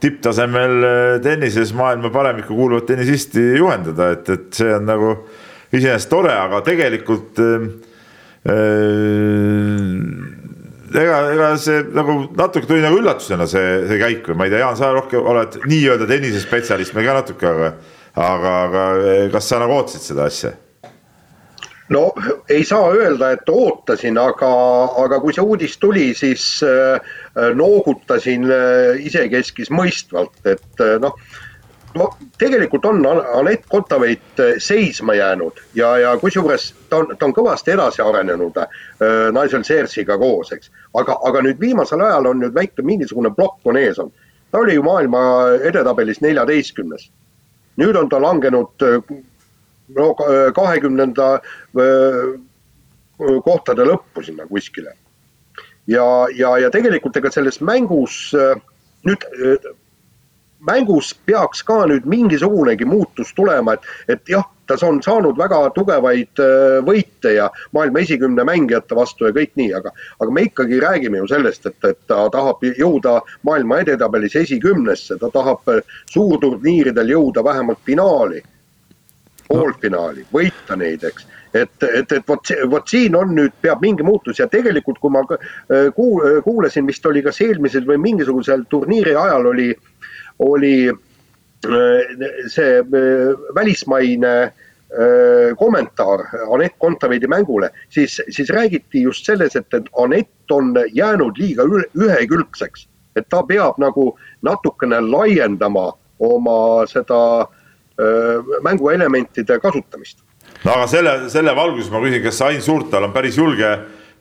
[0.00, 5.12] tipptasemel äh, tennises maailma paremikku kuuluvat tennisisti juhendada, et, et see on nagu
[5.74, 7.66] iseenesest tore, aga tegelikult äh,
[8.52, 9.80] äh,
[11.02, 14.62] ega, ega see nagu natuke tuli nagu üllatusena see, see käik või ma ei tea,
[14.62, 17.72] Jaan, sa rohkem oled nii-öelda tennisespetsialist, me ka natuke, aga
[18.14, 18.86] aga, aga
[19.32, 20.52] kas sa nagu ootasid seda asja?
[21.88, 22.12] no
[22.48, 24.52] ei saa öelda, et ootasin, aga,
[25.04, 27.12] aga kui see uudis tuli, siis äh,
[27.54, 31.16] noogutasin äh, isekeskis mõistvalt, et noh,
[31.96, 37.72] no tegelikult on Anett Kontaveit seisma jäänud ja, ja kusjuures ta on, ta on kõvasti
[37.74, 38.58] edasi arenenud
[39.32, 40.70] Nigel Searsiga koos, eks.
[40.94, 44.12] aga, aga nüüd viimasel ajal on nüüd väike mingisugune plokk on ees on.
[44.52, 45.20] ta oli ju maailma
[45.64, 47.10] edetabelis neljateistkümnes.
[47.78, 48.86] Nüüd on ta langenud
[49.96, 50.06] no
[50.54, 51.28] kahekümnenda
[53.18, 54.94] kohtade lõppu sinna kuskile.
[55.86, 58.34] ja, ja, ja tegelikult ega selles mängus
[59.08, 59.24] nüüd
[60.66, 66.42] mängus peaks ka nüüd mingisugunegi muutus tulema, et, et jah, ta on saanud väga tugevaid
[66.84, 71.30] võite ja maailma esikümne mängijate vastu ja kõik nii, aga, aga me ikkagi räägime ju
[71.30, 75.64] sellest, et, et ta tahab jõuda maailma edetabelis esikümnesse, ta tahab
[76.12, 78.42] suurturniiridel jõuda vähemalt finaali
[79.48, 81.26] poolfinaali, võita neid, eks.
[81.56, 85.24] et, et, et vot, vot siin on nüüd, peab mingi muutus ja tegelikult, kui ma
[85.24, 89.70] äh, kuul, äh, kuulasin, vist oli kas eelmisel või mingisugusel turniiri ajal oli,
[90.38, 92.82] oli äh, see
[93.54, 94.52] välismaine
[95.58, 101.66] kommentaar Anett Kontaveidi mängule, siis, siis räägiti just selles, et, et Anett on jäänud liiga
[101.92, 110.24] ühekülgseks, et ta peab nagu natukene laiendama oma seda äh, mänguelementide kasutamist.
[110.64, 113.70] no aga selle, selle valguses ma küsin, kas Ain Suurtal on päris julge,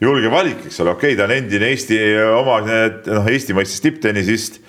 [0.01, 4.62] julge valik, eks ole, okei okay,, ta on endine Eesti oma, noh, Eesti mõistes tipptennisist.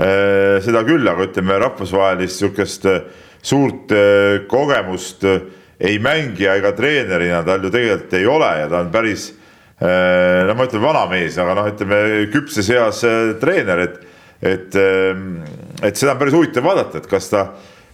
[0.00, 2.86] Seda küll, aga ütleme rahvusvahelist sihukest
[3.44, 3.92] suurt
[4.48, 9.26] kogemust ei mängija ega treenerina tal ju tegelikult ei ole ja ta on päris
[9.80, 12.00] no ma ütlen vana mees, aga noh, ütleme
[12.32, 13.00] küpses eas
[13.40, 14.00] treener, et,
[14.40, 14.80] et,
[15.84, 17.44] et seda on päris huvitav vaadata, et kas ta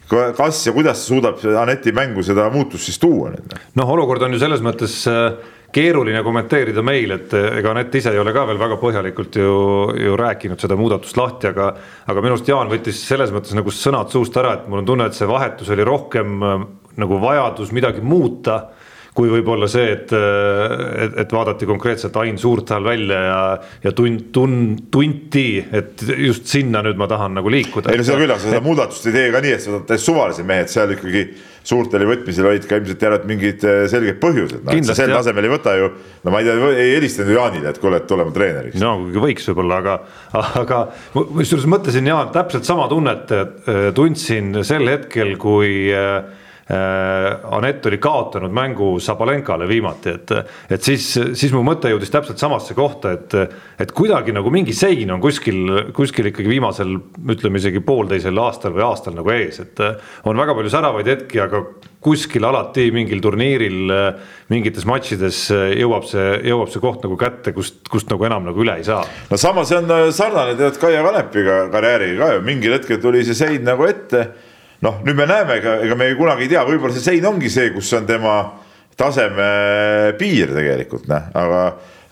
[0.09, 3.55] kas ja kuidas suudab Aneti mängu seda muutust siis tuua nüüd?
[3.79, 5.35] noh, olukord on ju selles mõttes äh,
[5.73, 9.53] keeruline kommenteerida meil, et äh, ega Anett ise ei ole ka veel väga põhjalikult ju,
[10.01, 11.71] ju rääkinud seda muudatust lahti, aga
[12.07, 15.09] aga minu arust Jaan võttis selles mõttes nagu sõnad suust ära, et mul on tunne,
[15.11, 16.67] et see vahetus oli rohkem äh,
[17.03, 18.61] nagu vajadus midagi muuta
[19.17, 23.41] kui võib-olla see, et, et, et vaadati konkreetselt Ain Suurthal välja ja,
[23.87, 27.93] ja tund, tund, tunti, et just sinna nüüd ma tahan nagu liikuda.
[27.93, 30.11] ei no seda küll, aga seda muudatust ei tee ka nii, et sa võtad täiesti
[30.13, 31.29] suvalised mehed, seal ikkagi
[31.67, 34.77] Suurtali võtmisel olid ka ilmselt järelikult mingid äh, selged põhjused no,.
[34.95, 35.89] sel tasemel ei võta ju,
[36.23, 38.79] no ma ei tea, ei helistanud ju Jaanile, et kuule, et tulema treeneriks.
[38.79, 39.97] no võiks võib-olla, aga,
[40.63, 40.79] aga
[41.17, 48.51] kusjuures mõtlesin Jaan, täpselt sama tunnet äh, tundsin sel hetkel, kui Äh, Anett oli kaotanud
[48.51, 50.33] mängu Sabalenkale viimati, et,
[50.75, 51.05] et siis,
[51.39, 53.37] siis mu mõte jõudis täpselt samasse kohta, et,
[53.79, 56.97] et kuidagi nagu mingi sein on kuskil, kuskil ikkagi viimasel,
[57.31, 59.83] ütleme isegi poolteisel aastal või aastal nagu ees, et
[60.27, 61.63] on väga palju säravaid hetki, aga
[62.03, 63.95] kuskil alati mingil turniiril,
[64.51, 65.45] mingites matšides
[65.79, 69.07] jõuab see, jõuab see koht nagu kätte, kust, kust nagu enam nagu üle ei saa.
[69.31, 73.39] no samas see on sarnane tead Kaia Kanepiga karjääriga ka ju, mingil hetkel tuli see
[73.39, 74.27] sein nagu ette
[74.85, 77.71] noh, nüüd me näeme, ega, ega me kunagi ei tea, võib-olla see sein ongi see,
[77.75, 78.39] kus on tema
[78.97, 79.51] taseme
[80.21, 81.61] piir tegelikult noh, aga,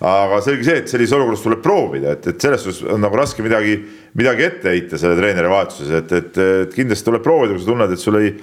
[0.04, 3.44] aga selge see, et sellises olukorras tuleb proovida, et, et selles suhtes on nagu raske
[3.44, 3.78] midagi,
[4.20, 7.96] midagi ette heita selle treeneri vahetuses, et, et, et kindlasti tuleb proovida, kui sa tunned,
[7.96, 8.34] et sul ei,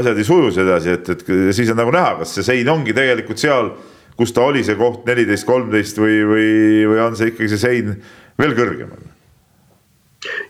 [0.00, 3.42] asjad ei suju sedasi, et, et siis on nagu näha, kas see sein ongi tegelikult
[3.42, 3.74] seal,
[4.16, 6.50] kus ta oli, see koht neliteist, kolmteist või, või,
[6.92, 7.96] või on see ikkagi see sein
[8.40, 9.09] veel kõrgemal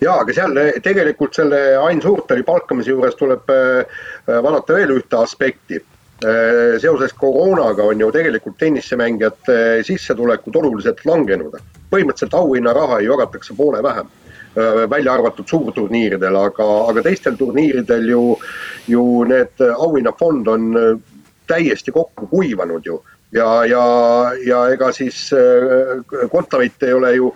[0.01, 5.23] ja, aga seal eh, tegelikult selle Ain Suurtali palkamise juures tuleb eh, vaadata veel ühte
[5.23, 5.83] aspekti.
[6.81, 9.55] seoses koroonaga on ju tegelikult tennisemängijate
[9.89, 11.55] sissetulekud oluliselt langenud.
[11.91, 14.11] põhimõtteliselt auhinnaraha jagatakse poole vähem
[14.91, 18.37] välja arvatud suurturniiridel, aga, aga teistel turniiridel ju,
[18.87, 21.01] ju need auhinnafond on
[21.47, 23.03] täiesti kokku kuivanud ju.
[23.33, 23.85] ja, ja,
[24.45, 25.31] ja ega siis
[26.31, 27.33] Kontaveit ei ole ju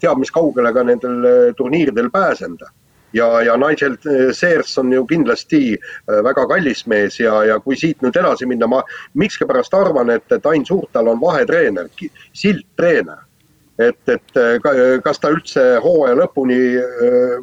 [0.00, 2.70] teab mis kaugele ka nendel turniiridel pääsenda
[3.12, 3.96] ja, ja Nigel
[4.32, 8.68] Sears on ju kindlasti äh, väga kallis mees ja, ja kui siit nüüd edasi minna,
[8.68, 8.82] ma
[9.18, 11.88] miskipärast arvan, et, et Ain Suurtal on vahetreener,
[12.32, 13.24] sildtreener.
[13.78, 17.38] et, et äh, kas ta üldse hooaja lõpuni äh,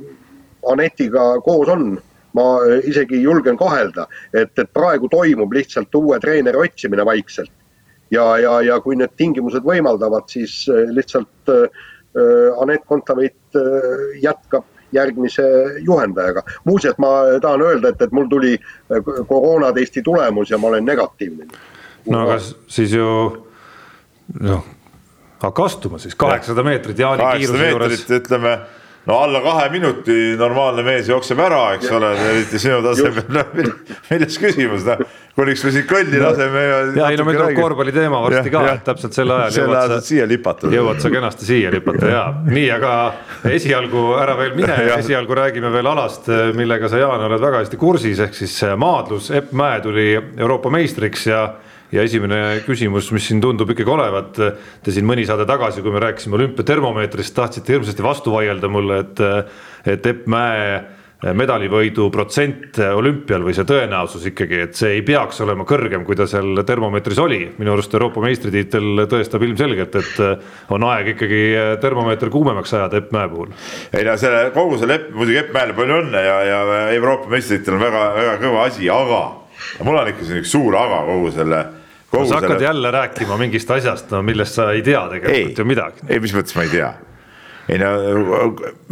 [0.65, 1.95] Anetiga koos on,
[2.35, 2.45] ma
[2.83, 7.51] isegi julgen kahelda, et, et praegu toimub lihtsalt uue treeneri otsimine vaikselt.
[8.11, 11.69] ja, ja, ja kui need tingimused võimaldavad, siis lihtsalt äh,
[12.61, 13.61] Anett Kontaveit äh,
[14.21, 15.43] jätkab järgmise
[15.79, 16.43] juhendajaga.
[16.63, 17.07] muuseas, ma
[17.41, 21.47] tahan öelda, et, et mul tuli äh, koroonatesti tulemus ja ma olen negatiivne.
[22.09, 23.09] no aga siis ju
[24.39, 24.65] noh,
[25.41, 28.09] hakka astuma siis kaheksasada meetrit Jaani kiiruse juures.
[28.19, 28.59] ütleme
[29.05, 33.51] no alla kahe minuti normaalne mees jookseb ära, eks ole, eriti sinu tasemel, noh
[34.09, 35.03] milles küsimus, noh.
[35.37, 36.79] kuniks me siin kõlli laseme ja.
[36.99, 39.53] ja ei no meil tuleb korvpalli teema varsti ka, et täpselt sel ajal.
[39.53, 40.71] sel ajal saad siia lipata.
[40.73, 42.95] jõuad sa kenasti siia lipata ja nii, aga
[43.51, 48.23] esialgu ära veel mine esialgu räägime veel alast, millega sa, Jaan, oled väga hästi kursis,
[48.25, 51.45] ehk siis maadlus, Epp Mäe tuli Euroopa meistriks ja
[51.95, 54.41] ja esimene küsimus, mis siin tundub ikkagi olevat,
[54.83, 59.25] te siin mõni saade tagasi, kui me rääkisime olümpiatermomeetrist, tahtsite hirmsasti vastu vaielda mulle, et,
[59.95, 60.77] et Epp Mäe
[61.33, 66.27] medalivõidu protsent olümpial või see tõenäosus ikkagi, et see ei peaks olema kõrgem, kui ta
[66.29, 67.39] seal termomeetris oli.
[67.57, 71.39] minu arust Euroopa meistritiitel tõestab ilmselgelt, et on aeg ikkagi
[71.81, 73.55] termomeeter kuumemaks ajada Epp Mäe puhul.
[73.93, 77.79] ei no selle kogu selle Epp, muidugi Epp Mäele palju õnne ja, ja Euroopa meistritiitel
[77.79, 79.23] on väga-väga kõva asi, aga
[79.87, 81.63] mul on ikka siin üks suur aga kogu selle
[82.23, 82.67] sa hakkad selle...
[82.69, 86.07] jälle rääkima mingist asjast, no millest sa ei tea tegelikult ei, ju midagi.
[86.07, 86.93] ei, mis mõttes ma ei tea.
[87.69, 87.91] ei no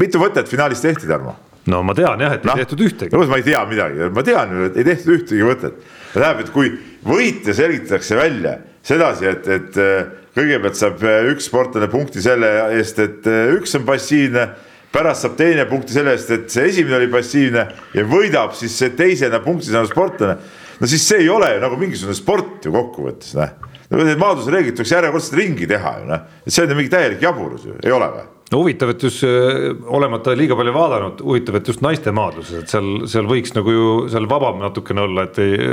[0.02, 1.38] mitu võtet finaalis tehti, Tarmo?
[1.72, 3.16] no ma tean jah, et no, ei tehtud ühtegi.
[3.16, 5.80] ma ei tea midagi, ma tean ju, et ei tehtud ühtegi võtet.
[6.12, 6.74] tähendab, et kui
[7.08, 13.00] võitja selgitatakse välja sedasi, et, et äh, kõigepealt saab äh, üks sportlane punkti selle eest,
[13.00, 14.50] et äh, üks on passiivne
[14.94, 17.64] pärast saab teine punkti selle eest, et see esimene oli passiivne
[17.96, 20.38] ja võidab siis see teisena punkti saanud sportlane
[20.84, 23.56] no siis see ei ole ju nagu mingisugune sport ju kokkuvõttes, noh.
[23.88, 27.24] no need maadlusreeglid tuleks järjekordselt ringi teha ju noh, et see on ju mingi täielik
[27.24, 28.26] jaburus ju, ei ole või?
[28.52, 32.74] no huvitav, et just äh, olemata liiga palju vaadanud, huvitav, et just naiste maadluses, et
[32.74, 35.69] seal, seal võiks nagu ju seal vabam natukene olla, et ei,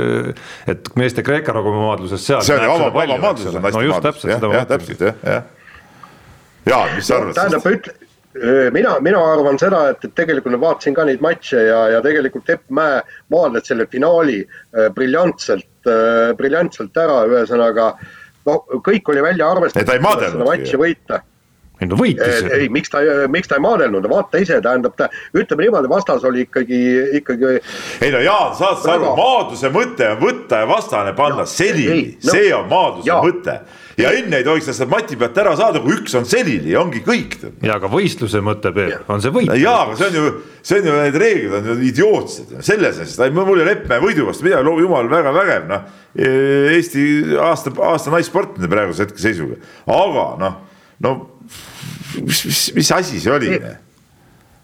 [0.71, 2.45] et meeste Kreeka-Rogu maadluses seal.
[2.47, 5.51] see on ju vaba, vaba maadlus on naiste maadlus, jah, jah, täpselt jah, jah.
[6.71, 7.35] Jaan, mis sa arvad?
[7.35, 8.10] tähendab, ütle
[8.71, 12.49] mina, mina arvan seda, et, et tegelikult ma vaatasin ka neid matše ja, ja tegelikult
[12.49, 13.01] Epp Mäe
[13.33, 17.91] maadles selle finaali äh, briljantselt äh,, briljantselt ära, ühesõnaga
[18.47, 19.87] no kõik oli välja arvestatud.
[19.89, 20.47] ta ei maadelnud.
[20.47, 21.21] matši võita
[21.81, 22.43] ei no võitis.
[22.53, 26.45] ei, miks ta, miks ta ei maadelnud, vaata ise, tähendab ta, ütleme niimoodi, vastas oli
[26.45, 26.81] ikkagi,
[27.21, 27.53] ikkagi.
[28.05, 32.35] ei no Jaan, saad sa aru, maadluse mõte on võtta ja vastane panna selili, no,
[32.35, 33.17] see on maadluse ja.
[33.25, 33.57] mõte
[33.99, 37.01] ja enne ei tohiks seda mati pealt ära saada, kui üks on selili ja ongi
[37.05, 37.37] kõik.
[37.65, 39.51] ja aga võistluse mõte, Peep, on see võit.
[39.59, 43.35] ja, aga see on ju, see on ju, need reeglid on ju idiootsed, selles mõttes,
[43.35, 45.85] mul ei ole Leppmäe võidu vastu midagi, jumal väga vägev, noh.
[46.15, 47.03] Eesti
[47.39, 50.57] aasta, aasta naissportlane praeguse hetke seisuga, aga noh,
[51.03, 51.13] no
[52.19, 53.55] mis, mis, mis asi see oli?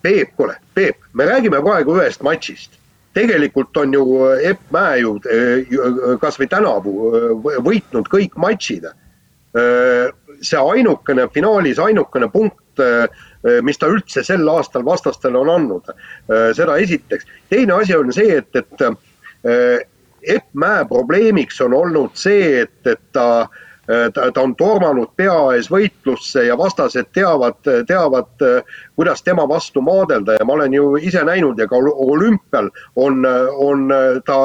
[0.03, 2.77] Peep, kuule, Peep, me räägime praegu ühest matšist
[3.17, 4.03] tegelikult on ju
[4.45, 5.15] Epp Mäe ju
[6.21, 6.93] kasvõi tänavu
[7.65, 8.85] võitnud kõik matšid
[10.41, 13.07] see ainukene finaalis ainukene punkt, äh,
[13.63, 17.25] mis ta üldse sel aastal vastastele on andnud, äh, seda esiteks.
[17.49, 19.87] teine asi on see, et, et
[20.27, 23.47] Epp Mäe probleemiks on olnud see, et, et ta
[23.87, 28.45] ta, ta on tormanud pea ees võitlusse ja vastased teavad, teavad,
[28.95, 33.23] kuidas tema vastu maadelda ja ma olen ju ise näinud ja ka olümpial on,
[33.55, 33.87] on
[34.27, 34.39] ta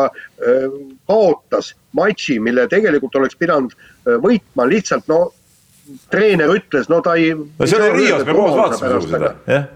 [1.06, 5.22] kaotas matši, mille tegelikult oleks pidanud äh, võitma, lihtsalt no
[6.12, 7.32] treener ütles, no ta ei.
[7.34, 9.66] no see oli Riios, me koos vaatasime seda, jah.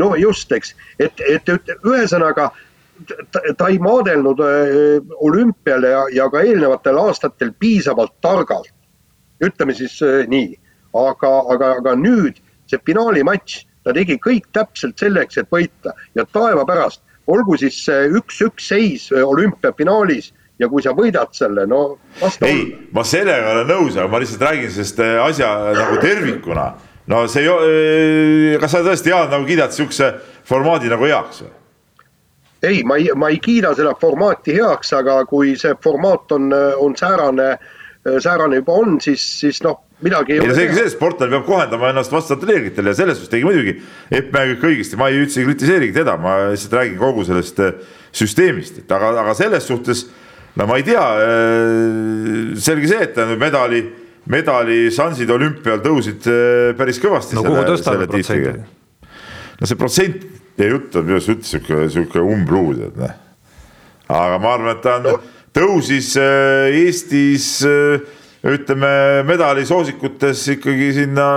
[0.00, 2.48] no just, eks, et, et, et ühesõnaga
[3.30, 8.74] ta, ta ei maadelnud äh, olümpial ja, ja ka eelnevatel aastatel piisavalt targalt.
[9.44, 10.54] Ütleme siis äh, nii,
[10.98, 16.66] aga, aga, aga nüüd see finaalimatš, ta tegi kõik täpselt selleks, et võita ja taeva
[16.68, 21.82] pärast, olgu siis üks-üks seis olümpiafinaalis ja kui sa võidad selle, no
[22.20, 26.72] vasta ei, ma sellega olen nõus, aga ma lihtsalt räägin sellest äh, asja nagu tervikuna.
[27.08, 30.12] no see ei äh, kas sa tõesti, Jaan, nagu kiidad sihukese
[30.48, 31.54] formaadi nagu heaks või?
[32.66, 36.50] ei, ma ei, ma ei kiida seda formaati heaks, aga kui see formaat on,
[36.82, 37.52] on säärane,
[38.22, 42.12] säärane juba on, siis, siis noh, midagi ei, ole selge see, sportlane peab kohendama ennast
[42.14, 43.74] vastavatele reeglitele ja selles suhtes tegi muidugi
[44.14, 47.62] Epp Mäe kõik õigesti, ma ei üldse ei kritiseerigi teda, ma lihtsalt räägin kogu sellest
[47.64, 47.76] äh,
[48.14, 50.06] süsteemist, et aga, aga selles suhtes
[50.58, 53.84] no ma ei tea, äh, selge see, et tähendab medali,
[54.30, 57.38] medali šansid olümpial tõusid äh, päris kõvasti.
[57.38, 58.58] no kuhu tõstame protsenti?
[59.58, 60.28] no see protsent
[60.58, 63.18] ja jutt on minu arust üldse sihuke, sihuke umbluu, tead noh.
[64.08, 65.18] aga ma arvan, et ta on no.,
[65.56, 67.50] tõusis äh, Eestis
[68.48, 68.90] ütleme
[69.26, 71.28] medalisoosikutes ikkagi sinna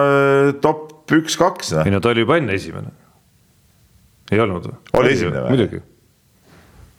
[0.63, 1.73] top üks-kaks.
[1.85, 2.91] ei no ta oli juba enne esimene.
[4.31, 4.77] ei olnud või?
[5.01, 5.55] oli esimene või?
[5.55, 5.81] muidugi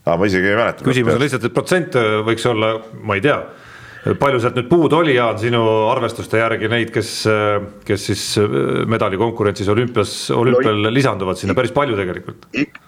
[0.04, 0.86] aga ma isegi ei mäleta.
[0.86, 2.72] küsimus on lihtsalt, et protsent võiks olla,
[3.06, 3.38] ma ei tea,
[4.18, 7.12] palju sealt nüüd puudu oli, Jaan, sinu arvestuste järgi neid, kes,
[7.86, 8.24] kes siis
[8.90, 12.80] medalikonkurentsis olümpias, olümpial no, lisanduvad sinna päris palju tegelikult ik,?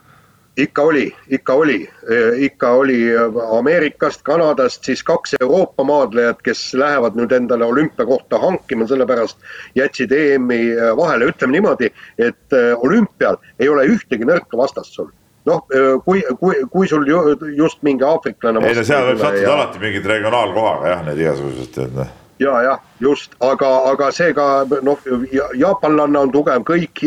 [0.57, 1.89] Ikka oli, ikka oli,
[2.37, 2.99] ikka oli
[3.59, 9.39] Ameerikast, Kanadast, siis kaks Euroopa maadlejat, kes lähevad nüüd endale olümpiakohta hankima, sellepärast
[9.75, 10.61] jätsid EM-i
[10.97, 15.11] vahele, ütleme niimoodi, et olümpial ei ole ühtegi nõrka vastast sul.
[15.45, 15.67] Noh,
[16.05, 17.05] kui, kui, kui sul
[17.57, 18.63] just mingi aafriklane.
[18.65, 19.57] ei no seal võib sattuda ja...
[19.59, 22.21] alati mingid regionaalkohaga jah, need igasugused, et noh.
[22.43, 24.47] Ja jah, just, aga, aga seega
[24.83, 25.05] noh,
[25.55, 27.05] jaapanlanna on tugev, kõik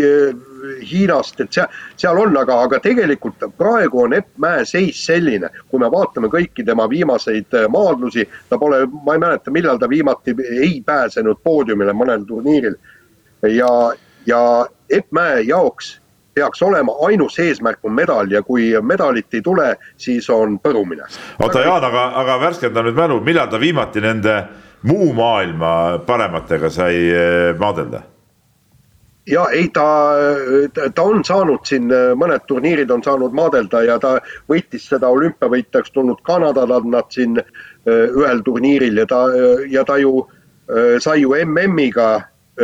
[0.92, 5.82] Hiinast, et seal, seal on, aga, aga tegelikult praegu on Epp Mäe seis selline, kui
[5.82, 10.82] me vaatame kõiki tema viimaseid maadlusi, ta pole, ma ei mäleta, millal ta viimati ei
[10.86, 12.76] pääsenud poodiumile mõnel turniiril.
[13.54, 13.72] ja,
[14.26, 14.42] ja
[14.90, 15.98] Epp Mäe jaoks
[16.38, 21.08] peaks olema, ainus eesmärk on medal ja kui medalit ei tule, siis on põrumine.
[21.42, 24.36] oota Jaan, aga, aga värskenda nüüd mälu, millal ta viimati nende
[24.86, 25.72] muu maailma
[26.06, 28.04] parematega sai eh, maadelda?
[29.28, 30.14] Ja ei, ta,
[30.96, 34.16] ta on saanud siin, mõned turniirid on saanud maadelda ja ta
[34.50, 39.22] võitis seda olümpiavõitjaks tulnud Kanadalat nad siin eh, ühel turniiril ja ta,
[39.70, 42.10] ja ta ju eh, sai ju MM-iga,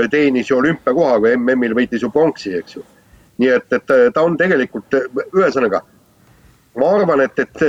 [0.09, 2.85] teenis ju olümpiakoha, kui MM-il võitis ju pronksi, eks ju.
[3.41, 4.95] Nii et, et ta on tegelikult,
[5.33, 5.83] ühesõnaga
[6.79, 7.63] ma arvan, et, et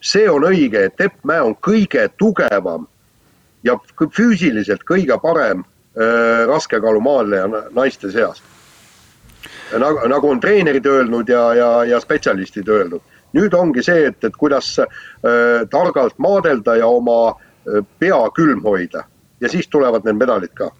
[0.00, 2.86] see on õige, et Epp Mäe on kõige tugevam
[3.66, 5.75] ja füüsiliselt kõige parem äh,
[6.46, 8.42] raskekaalumaadleja naiste seas.
[9.78, 13.00] nagu, nagu on treenerid öelnud ja, ja, ja spetsialistid öelnud.
[13.32, 14.88] nüüd ongi see, et, et kuidas äh,
[15.70, 19.04] targalt maadelda ja oma äh, pea külm hoida
[19.40, 20.70] ja siis tulevad need medalid ka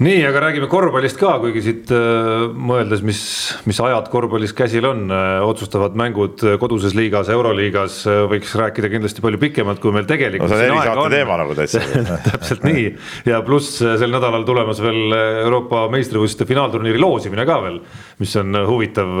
[0.00, 3.20] nii, aga räägime korvpallist ka, kuigi siit äh, mõeldes, mis,
[3.68, 9.24] mis ajad korvpallis käsil on äh,, otsustavad mängud koduses liigas, euroliigas äh, võiks rääkida kindlasti
[9.24, 10.56] palju pikemalt, kui meil tegelikult no,.
[10.56, 11.82] see on erisaate teema nagu täitsa
[12.30, 12.86] täpselt nii
[13.28, 17.82] ja pluss sel nädalal tulemas veel Euroopa meistrivõistluste finaalturniiri loosimine ka veel,
[18.22, 19.18] mis on huvitav,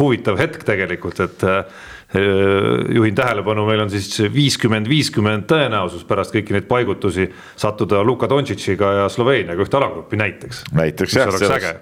[0.00, 1.48] huvitav hetk tegelikult, et
[2.94, 7.28] juhin tähelepanu, meil on siis viiskümmend, viiskümmend tõenäosus pärast kõiki neid paigutusi
[7.60, 10.64] sattuda Luka Dontšitšiga ja Sloveeniaga ühte alagruppi näiteks.
[10.74, 11.74] näiteks jah, see oleks äge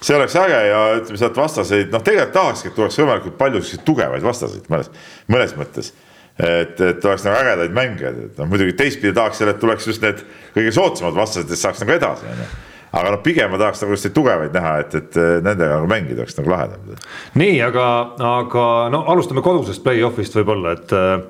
[0.00, 3.84] see oleks äge ja ütleme sealt vastaseid, noh, tegelikult tahakski, et tuleks võimalikult palju selliseid
[3.86, 4.88] tugevaid vastaseid mõnes,
[5.30, 5.92] mõnes mõttes.
[6.40, 10.02] et, et oleks nagu ägedaid mänge, et noh, muidugi teistpidi tahaks jälle, et tuleks just
[10.02, 10.24] need
[10.56, 12.48] kõige soodsamad vastased, et saaks nagu edasi, on ju
[12.90, 16.38] aga noh, pigem ma tahaks nagu selliseid tugevaid näha, et, et nendega nagu mängida oleks
[16.38, 16.96] nagu lahedam.
[17.38, 17.90] nii, aga,
[18.36, 18.64] aga
[18.94, 21.20] no alustame kodusest play-off'ist võib-olla, et äh,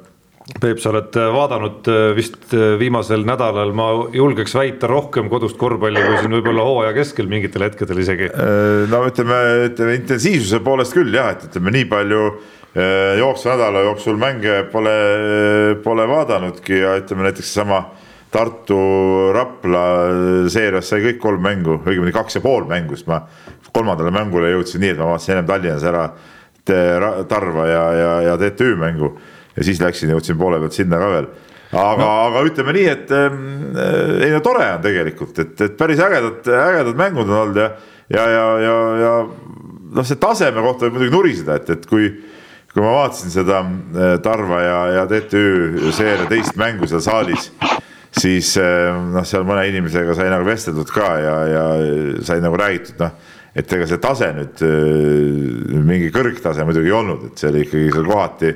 [0.50, 6.00] Peep, sa oled vaadanud äh, vist äh, viimasel nädalal, ma julgeks väita rohkem kodust korvpalli
[6.02, 8.30] kui siin võib-olla hooaja keskel mingitel hetkedel isegi.
[8.90, 12.24] no ütleme, ütleme intensiivsuse poolest küll jah, et ütleme nii palju
[13.18, 14.92] jooksva nädala jooksul mänge pole,
[15.82, 17.80] pole vaadanudki ja ütleme näiteks seesama
[18.30, 18.78] Tartu,
[19.34, 19.84] Rapla
[20.52, 23.24] seerias sai kõik kolm mängu, õigemini kaks ja pool mängu, sest ma
[23.74, 26.04] kolmandale mängule jõudsin nii, et ma vaatasin ennem Tallinnas ära
[27.30, 29.14] Tarva ja, ja, ja TTÜ mängu
[29.56, 31.28] ja siis läksin, jõudsin poole pealt sinna ka veel.
[31.72, 33.38] aga no., aga ütleme nii, et äh,
[34.26, 37.70] ei no tore on tegelikult, et, et päris ägedad, ägedad mängud on olnud ja,
[38.14, 42.12] ja, ja, ja, ja noh, see taseme kohta võib muidugi nuriseda, et, et kui
[42.70, 47.50] kui ma vaatasin seda äh, Tarva ja, ja TTÜ seeria teist mängu seal saalis
[48.20, 51.64] siis eh, noh, seal mõne inimesega sai nagu vesteldud ka ja, ja
[52.26, 57.30] sai nagu räägitud, noh, et ega see tase nüüd eh, mingi kõrgtase muidugi ei olnud,
[57.30, 58.52] et see oli ikkagi seal kohati,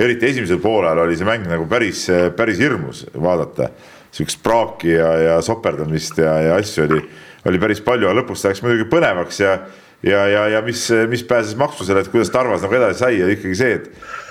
[0.00, 2.06] eriti esimesel poolel oli see mäng nagu päris,
[2.36, 3.70] päris hirmus vaadata.
[4.10, 7.02] sihukest praaki ja, ja soperdamist ja, ja asju oli,
[7.46, 9.58] oli päris palju, aga lõpus ta läks muidugi põnevaks ja
[10.02, 13.58] ja, ja, ja mis, mis pääses maksusele, et kuidas Tarvas nagu edasi sai, oli ikkagi
[13.58, 13.90] see, et,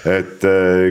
[0.09, 0.47] et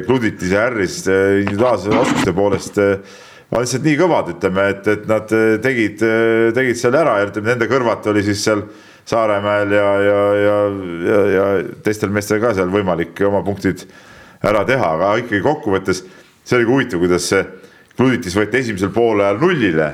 [0.07, 3.17] Kluditis ja Harris individuaalse oskuste poolest äh,
[3.53, 7.29] on lihtsalt nii kõvad, ütleme, et, et nad eh, tegid, eh, tegid seal ära ja
[7.31, 8.67] ütleme, nende kõrvalt oli siis seal
[9.09, 10.57] Saaremäel ja, ja, ja,
[11.09, 11.45] ja, ja
[11.85, 13.87] teistel meestel ka seal võimalik oma punktid
[14.45, 16.03] ära teha, aga ikkagi kokkuvõttes
[16.45, 17.47] see oli ka huvitav, kuidas see
[17.99, 19.87] Kluditis võeti esimesel poolajal nullile.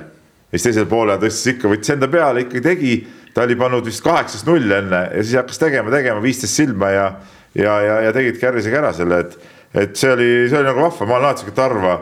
[0.52, 2.96] Ja siis teisel poolel tõstis ikka, võttis enda peale, ikkagi tegi,
[3.32, 7.06] ta oli pannud vist kaheksast null enne ja siis hakkas tegema, tegema viisteist silma ja
[7.54, 9.38] ja, ja, ja tegidki Harrisega ära selle, et,
[9.84, 11.94] et see oli, see oli nagu vahva, ma olen alati sihuke Tarva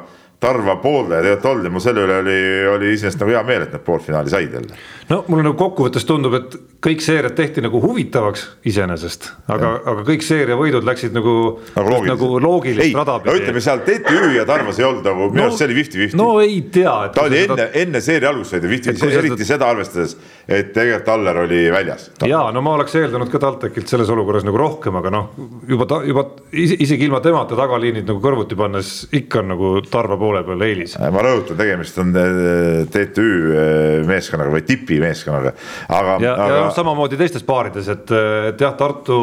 [0.42, 2.38] Tarva pooldaja tegelikult olnud ja mul selle üle oli,
[2.72, 4.78] oli iseenesest nagu hea meel, et nad poolfinaali said jälle.
[5.12, 10.24] No mulle nagu kokkuvõttes tundub, et kõik seeriad tehti nagu huvitavaks iseenesest, aga, aga kõik
[10.26, 11.34] seeria võidud läksid nagu
[11.76, 13.36] nagu, nagu loogilist rada pidi.
[13.42, 16.18] ütleme seal TTÜ ja Tarvas ei olnud nagu, minu arust no, see oli fifty-fifty.
[16.18, 16.96] no ei tea.
[17.14, 20.16] ta oli enne, enne seeria algust oli ta fifty, eriti seda arvestades,
[20.48, 22.10] et tegelikult Aller oli väljas.
[22.26, 25.30] ja no ma oleks eeldanud ka TalTechilt selles olukorras nagu rohkem, aga noh,
[25.70, 30.32] juba ta juba isegi ilma temata tagaliinid nagu kõrvuti pannes ikka on nagu Tarva pool
[30.32, 30.96] poole peal eelis.
[31.12, 35.52] ma rõhutan, tegemist on äh, TTÜ äh, meeskonnaga või tipi meeskonnaga,
[35.88, 36.16] aga.
[36.22, 38.14] ja aga..., ja samamoodi teistes paarides, et,
[38.52, 39.18] et jah, Tartu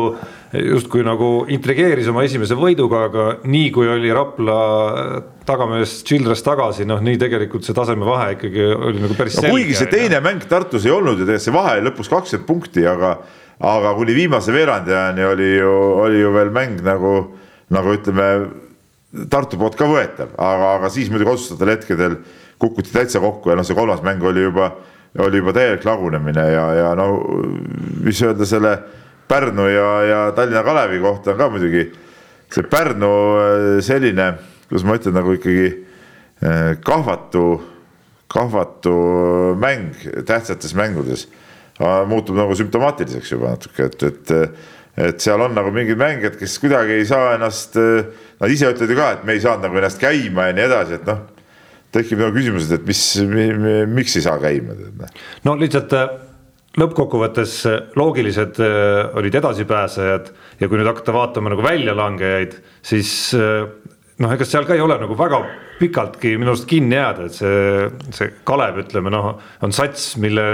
[0.54, 4.60] justkui nagu intrigeeris oma esimese võiduga, aga nii kui oli Rapla
[5.50, 9.92] tagamees Childress tagasi, noh nii tegelikult see tasemevahe ikkagi oli nagu päris no, kuigi see
[9.92, 13.16] teine mäng Tartus ei olnud ju tegelikult see vahe lõpus kakskümmend punkti, aga,
[13.72, 15.76] aga kuni viimase veerandajani oli ju,
[16.06, 17.14] oli ju veel mäng nagu,
[17.74, 18.32] nagu ütleme
[19.30, 22.18] Tartu poolt ka võetav, aga, aga siis muidugi otsustavatel hetkedel
[22.62, 24.74] kukuti täitsa kokku ja noh, see kolmas mäng oli juba,
[25.18, 27.07] oli juba täielik lagunemine ja, ja no
[28.03, 28.78] mis öelda selle
[29.30, 31.84] Pärnu ja, ja Tallinna Kalevi kohta on ka muidugi
[32.49, 34.34] see Pärnu äh, selline,
[34.70, 35.68] kuidas ma ütlen, nagu ikkagi
[36.41, 37.45] äh, kahvatu,
[38.30, 38.95] kahvatu
[39.62, 39.93] mäng
[40.26, 41.28] tähtsates mängudes.
[41.80, 44.34] Äh, muutub nagu sümptomaatiliseks juba natuke, et, et,
[45.10, 48.97] et seal on nagu mingid mängijad, kes kuidagi ei saa ennast nad ise ütlevad ju
[48.97, 51.22] ka, et me ei saanud nagu ennast käima ja nii edasi, et noh,
[51.96, 53.04] tekib nagu küsimus, et mis,
[53.90, 54.76] miks ei saa käima.
[55.00, 55.14] Noh.
[55.48, 56.12] no lihtsalt äh,
[56.80, 60.30] lõppkokkuvõttes äh, loogilised äh, olid edasipääsejad
[60.60, 65.18] ja kui nüüd hakata vaatama nagu väljalangejaid, siis noh, ega seal ka ei ole nagu
[65.18, 65.42] väga
[65.80, 69.32] pikaltki minu arust kinni jääda, et see, see Kalev, ütleme noh,
[69.66, 70.46] on sats, mille,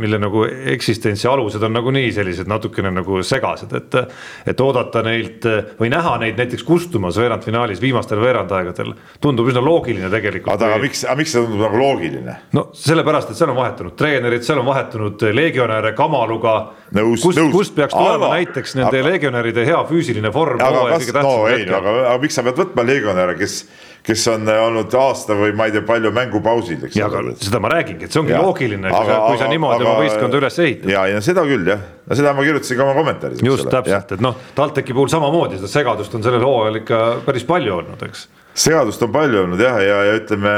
[0.00, 0.44] mille nagu
[0.74, 4.00] eksistentsi alused on nagunii sellised natukene nagu segased, et.
[4.48, 5.46] et oodata neilt
[5.78, 8.92] või näha neid näiteks kustumas veerandfinaalis viimastel veerandaegadel
[9.22, 10.54] tundub üsna loogiline tegelikult.
[10.54, 10.88] aga kui...
[10.88, 12.36] miks, aga miks see tundub nagu loogiline?
[12.56, 16.54] no sellepärast, et seal on vahetunud treenerid, seal on vahetunud legionäre Kamaluga.
[16.94, 20.62] kust, kust peaks tulema aga, näiteks nende aga, legionäride hea füüsiline vorm.
[20.64, 23.64] aga kas, no ei, aga, aga miks sa pead võtma legionäre, kes
[24.04, 26.98] kes on olnud aasta või ma ei tea, palju mängupausil, eks.
[26.98, 28.42] ja, aga seda ma räägingi, et see ongi ja.
[28.44, 30.92] loogiline, kui sa, kui sa niimoodi oma võistkonda üles ehitad.
[30.92, 33.44] ja, ja seda küll jah, no seda ma kirjutasin ka oma kommentaaris.
[33.44, 37.78] just täpselt, et noh, TalTechi puhul samamoodi seda segadust on sellel hooajal ikka päris palju
[37.78, 40.52] olnud, eks segadust on palju olnud jah, ja, ja ütleme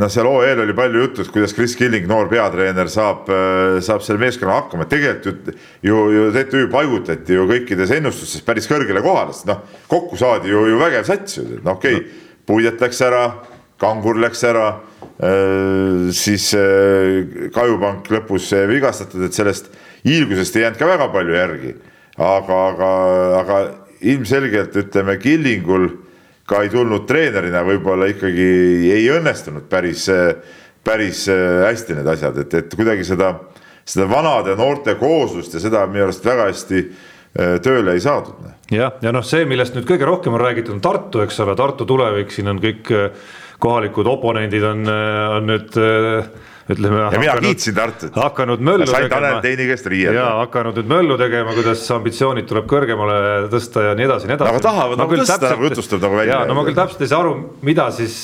[0.00, 3.28] noh, seal OE-l oli palju juttu, et kuidas Chris Killing, noor peatreener, saab,
[3.84, 8.66] saab selle meeskonnaga hakkama, et tegelikult ju, ju, ju TTÜ paigutati ju kõikides ennustustes päris
[8.70, 9.62] kõrgele kohale, sest noh,
[9.92, 13.24] kokku saadi ju, ju vägev sats ju, noh okei okay, no Puidet läks ära,
[13.78, 14.66] Kangur läks ära,
[15.22, 19.70] äh, siis äh, Kajupank lõpus vigastatud, et sellest
[20.02, 21.74] hiilgusest ei jäänud ka väga palju järgi.
[22.20, 22.88] aga, aga,
[23.38, 23.58] aga
[24.00, 25.86] ilmselgelt ütleme, Killingul
[26.50, 28.48] ka ei tulnud treenerina võib-olla ikkagi
[28.92, 30.08] ei õnnestunud päris,
[30.84, 33.30] päris hästi need asjad, et, et kuidagi seda,
[33.86, 36.82] seda vanade noorte kooslust ja seda minu arust väga hästi
[37.38, 38.42] Äh, tööle ei saadud.
[38.70, 41.86] Jah, ja noh, see, millest nüüd kõige rohkem on räägitud, on Tartu, eks ole, Tartu
[41.88, 45.80] tulevik, siin on kõik äh, kohalikud oponendid on, äh, on nüüd
[46.70, 47.00] ütleme.
[47.12, 48.14] ja mina kiitsin Tartut.
[48.16, 48.98] hakanud möllu tegema.
[48.98, 50.18] sain Tanel Teini käest riielda.
[50.20, 54.38] ja hakanud nüüd möllu tegema, kuidas ambitsioonid tuleb kõrgemale tõsta ja nii edasi ja nii
[54.38, 54.54] edasi.
[54.54, 56.44] aga tahavad nagu tõsta, nagu jutustab nagu välja.
[56.46, 57.34] no ma küll täpselt ei saa aru,
[57.66, 58.16] mida siis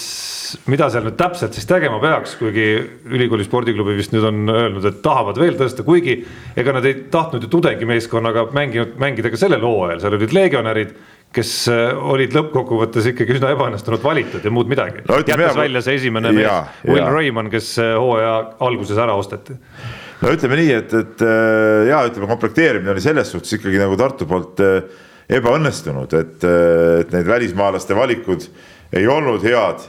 [0.70, 2.66] mida seal nüüd täpselt siis tegema peaks, kuigi
[3.10, 6.20] ülikooli spordiklubi vist nüüd on öelnud, et tahavad veel tõsta, kuigi
[6.58, 10.96] ega nad ei tahtnud ju tudengimeeskonnaga mänginud, mängida ka sellel hooajal, seal olid legionärid
[11.36, 15.20] kes äh, olid lõppkokkuvõttes ikkagi üsna ebaõnnestunult valitud ja muud midagi no,.
[15.26, 18.36] jättes välja see esimene mees, Will Raymond, kes äh, hooaja
[18.66, 19.56] alguses ära osteti.
[20.22, 24.28] no ütleme nii, et, et äh, ja ütleme, komplekteerimine oli selles suhtes ikkagi nagu Tartu
[24.30, 24.62] poolt
[25.26, 26.44] ebaõnnestunud, et,
[27.02, 28.46] et need välismaalaste valikud
[28.94, 29.88] ei olnud head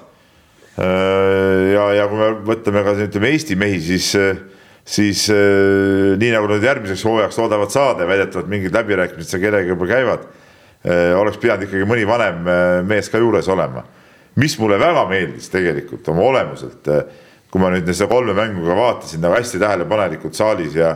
[0.77, 4.11] ja, ja kui me võtame ka ütleme Eesti mehi, siis,
[4.85, 9.89] siis äh, nii nagu nad järgmiseks hooajaks loodavad saada väidetavalt mingid läbirääkimised seal kellegagi juba
[9.89, 10.27] käivad,
[10.85, 12.43] äh, oleks pidanud ikkagi mõni vanem
[12.87, 13.85] mees ka juures olema.
[14.37, 16.85] mis mulle väga meeldis tegelikult oma olemuselt,
[17.49, 20.91] kui ma nüüd seda kolme mängu ka vaatasin nagu hästi tähelepanelikult saalis ja,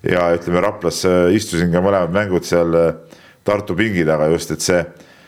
[0.00, 1.02] ja ütleme, Raplas
[1.36, 2.72] istusin ka mõlemad mängud seal
[3.44, 4.80] Tartu pingi taga just, et see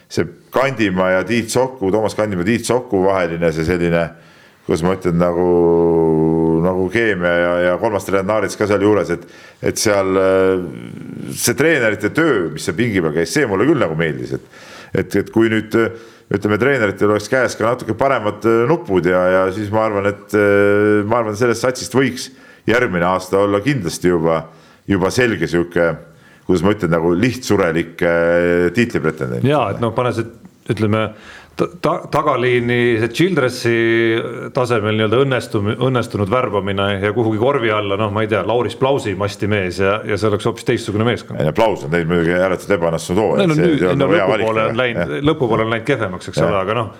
[0.08, 4.04] see Kandimaa ja Tiit Soku, Toomas Kandimaa, Tiit Soku vaheline see selline,
[4.66, 5.48] kuidas ma ütlen, nagu,
[6.64, 9.26] nagu keemia ja, ja kolmas treener Naarits ka sealjuures, et,
[9.70, 10.20] et seal
[11.36, 14.60] see treenerite töö, mis seal pingi peal käis, see mulle küll nagu meeldis, et,
[15.04, 19.72] et, et kui nüüd ütleme, treeneritel oleks käes ka natuke paremad nupud ja, ja siis
[19.72, 20.36] ma arvan, et
[21.08, 22.30] ma arvan, sellest satsist võiks
[22.68, 24.42] järgmine aasta olla kindlasti juba,
[24.88, 25.92] juba selge sihuke
[26.48, 28.04] kuidas ma ütlen, nagu lihtsurelik
[28.74, 29.44] tiitlipretendent.
[29.44, 30.24] ja et noh, pane see,
[30.72, 31.10] ütleme
[31.58, 33.74] ta, tagaliini see Childressi
[34.54, 39.14] tasemel nii-öelda õnnestum-, õnnestunud värbamine ja kuhugi korvi alla, noh, ma ei tea, Lauris Plausi
[39.18, 41.40] masti mees ja, ja see oleks hoopis teistsugune meeskond.
[41.40, 43.48] ei no Plaus on teinud muidugi ääretult ebaõnnestunud hooaja.
[43.50, 46.92] no, nüüd, no nagu lõpupoole on läinud, lõpupoole on läinud kehvemaks, eks ole, aga noh,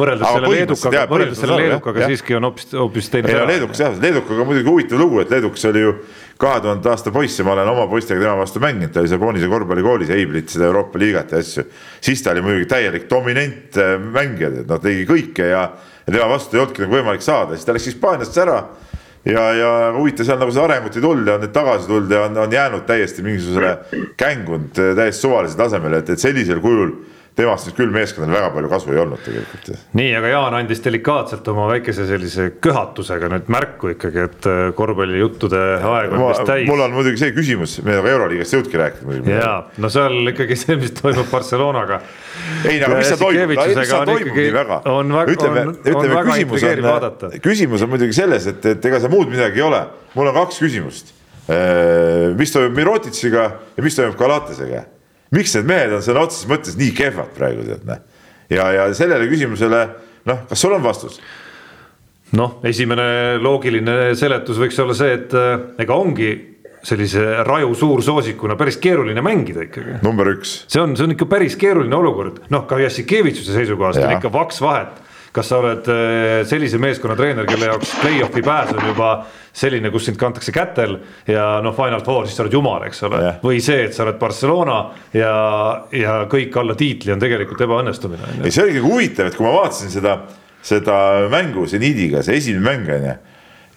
[0.00, 3.34] võrreldes selle leedukaga, võrreldes selle leedukaga siiski on hoopis, hoopis teine.
[3.34, 5.94] ei no leedukas jah, leedukaga muidugi huvitav lugu, et leedukas oli ju
[6.38, 9.20] kahe tuhande aasta poiss ja ma olen oma poistega tema vastu mänginud, ta oli seal
[9.22, 11.64] Bonise korvpallikoolis, Eiblit, seda Euroopa liigat ja asju.
[12.00, 15.64] siis ta oli muidugi täielik dominant äh, mängija, et noh, tegi kõike ja,
[16.06, 18.60] ja tema vastu ei olnudki nagu võimalik saada, siis ta läks Hispaaniasse ära.
[19.26, 22.24] ja, ja huvitav, seal nagu seda arengut ei tulnud ja on nüüd tagasi tulnud ja
[22.28, 26.94] on, on jäänud täiesti mingisugusele kängunud äh, täiesti suvalisele tasemele, et, et sellisel kujul
[27.38, 29.68] temast nüüd küll meeskonnal väga palju kasu ei olnud tegelikult.
[29.98, 35.60] nii, aga Jaan andis delikaatselt oma väikese sellise köhatusega nüüd märku ikkagi, et äh, korvpallijuttude
[35.76, 36.66] aeg on vist täis.
[36.70, 39.36] mul on muidugi see küsimus, me nagu Euroliigast ei jõudnudki rääkida.
[39.36, 42.00] ja, no seal ikkagi see, mis toimub Barcelonaga.
[42.64, 44.82] ei, aga mis seal toimub, mis seal toimub nii väga?
[45.36, 49.68] ütleme, ütleme küsimus on, küsimus on muidugi selles, et, et ega seal muud midagi ei
[49.68, 49.84] ole.
[50.18, 51.14] mul on kaks küsimust.
[51.48, 54.88] Äh, mis toimub Mirotitsiga ja mis toimub Galatesega
[55.34, 58.02] miks need mehed on sõna otseses mõttes nii kehvad praegu tead noh.
[58.52, 59.82] ja, ja sellele küsimusele
[60.28, 61.18] noh, kas sul on vastus?
[62.38, 66.30] noh, esimene loogiline seletus võiks olla see, et äh, ega ongi
[66.88, 69.98] sellise raju suursoosikuna päris keeruline mängida ikkagi.
[70.04, 70.62] number üks.
[70.70, 74.08] see on, see on ikka päris keeruline olukord, noh ka Jassikevitšuse seisukohast ja.
[74.08, 75.07] on ikka vaks vahet
[75.38, 79.10] kas sa oled äh, sellise meeskonna treener, kelle jaoks play-off'i pääs on juba
[79.54, 80.96] selline, kus sind kantakse kätel
[81.30, 83.38] ja noh, Final Four, siis sa oled jumal, eks ole yeah..
[83.44, 84.80] või see, et sa oled Barcelona
[85.14, 85.32] ja,
[85.94, 88.34] ja kõik alla tiitli on tegelikult ebaõnnestumine.
[88.42, 90.18] ei, see oligi huvitav, et kui ma vaatasin seda,
[90.64, 90.98] seda
[91.32, 93.16] mängu seniidiga, see esimene mäng on ju.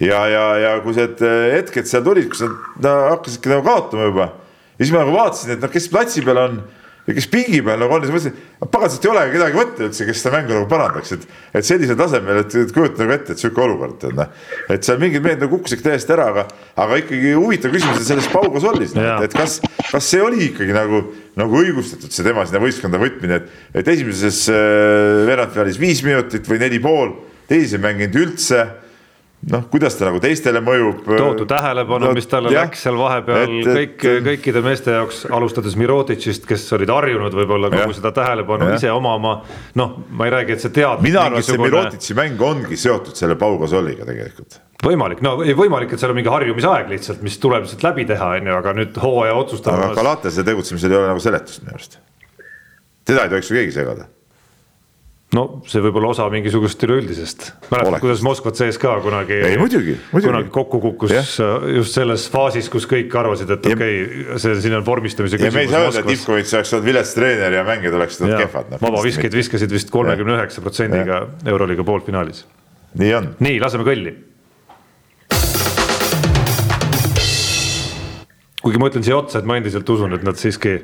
[0.10, 4.32] ja, ja, ja kui need hetked seal tulid, kus nad hakkasidki nagu kaotama juba.
[4.78, 6.62] ja siis ma nagu vaatasin, et noh, kes platsi peal on
[7.08, 8.36] ja kes pingi peal nagu on, siis mõtlesin,
[8.72, 11.24] paganast ei olegi kedagi võtta üldse, kes seda mängu nagu parandaks, et.
[11.58, 14.36] et sellisel tasemel, et, et kujuta nagu ette, et sihuke olukord on noh.
[14.76, 16.46] et seal mingid mehed nagu kukkusid täiesti ära, aga,
[16.86, 19.58] aga ikkagi huvitav küsimus on selles Pau Gasolis no,, et, et kas,
[19.90, 21.04] kas see oli ikkagi nagu,
[21.42, 23.58] nagu õigustatud, see tema sinna võistkonda võtmine, et.
[23.82, 27.16] et esimeses äh, veerandfinaalis viis minutit või neli pool,
[27.50, 28.66] teises ei mänginud üldse
[29.50, 31.02] noh, kuidas ta nagu teistele mõjub.
[31.08, 35.78] tohutu tähelepanu no,, mis talle jah, läks seal vahepeal et, kõik, kõikide meeste jaoks, alustades
[35.80, 38.78] Miroditšist, kes olid harjunud võib-olla kogu seda tähelepanu jah.
[38.78, 39.40] ise omama.
[39.80, 41.02] noh, ma ei räägi, et see tead-.
[41.06, 44.62] mina arvan, et see Miroditši mäng ongi seotud selle Pau Gasoliga tegelikult.
[44.86, 48.54] võimalik, no võimalik, et seal on mingi harjumisaeg lihtsalt, mis tuleb lihtsalt läbi teha, on
[48.54, 49.90] ju, aga nüüd hooaja otsustamas.
[49.90, 52.02] aga Galatase tegutsemisel ei ole nagu seletust minu arust.
[53.06, 54.12] teda ei tohiks ju keegi segada
[55.36, 59.38] no see võib olla osa mingisugusest üleüldisest, mäletad, kuidas Moskva CSKA kunagi,
[60.12, 61.22] kunagi kokku kukkus ja.
[61.78, 65.56] just selles faasis, kus kõik arvasid, et okei okay,, see siin on vormistamise küsimus.
[65.56, 68.44] ja me ei saa öelda, et Ivkovitš oleks olnud vilets treener ja mängijad oleksid olnud
[68.44, 68.82] kehvad no,.
[68.84, 72.44] vabavisked viskasid vist kolmekümne üheksa protsendiga Euroliiga poolfinaalis.
[73.00, 73.32] nii on.
[73.40, 74.18] nii, laseme kõlli.
[78.62, 80.76] kuigi ma ütlen siia otsa, et ma endiselt usun, et nad siiski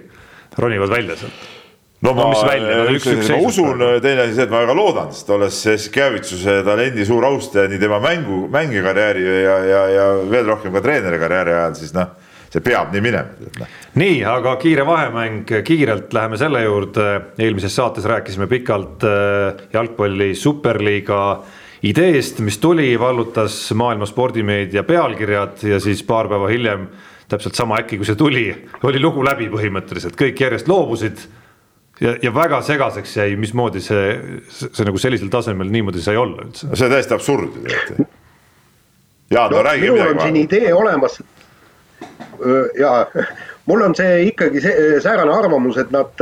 [0.58, 1.57] ronivad välja sealt
[2.02, 4.76] no ma, no, välja, no, üks, üks, ma usun, teine asi see, et ma väga
[4.78, 10.50] loodan, sest olles Kjavitsuse talendi suur austaja nii tema mängu, mängikarjääri ja, ja, ja veel
[10.52, 12.14] rohkem ka treeneri karjääri ajal, siis noh,
[12.54, 13.50] see peab nii minema.
[13.58, 13.78] Noh.
[13.98, 17.08] nii, aga kiire vahemäng, kiirelt läheme selle juurde,
[17.42, 21.22] eelmises saates rääkisime pikalt äh, jalgpalli superliiga
[21.88, 26.88] ideest, mis tuli, vallutas maailma spordimeedia pealkirjad ja siis paar päeva hiljem
[27.28, 28.46] täpselt sama äkki, kui see tuli,
[28.88, 31.26] oli lugu läbi põhimõtteliselt, kõik järjest loobusid
[32.02, 34.14] ja, ja väga segaseks jäi, mismoodi see,
[34.50, 36.70] see, see nagu sellisel tasemel niimoodi sai olla üldse.
[36.74, 38.16] see on täiesti absurd ju tegelikult.
[39.32, 40.00] Jaan no,, no räägi midagi.
[40.00, 41.22] minul on siin idee olemas.
[42.80, 42.92] ja
[43.66, 46.22] mul on see ikkagi see säärane arvamus, et nad,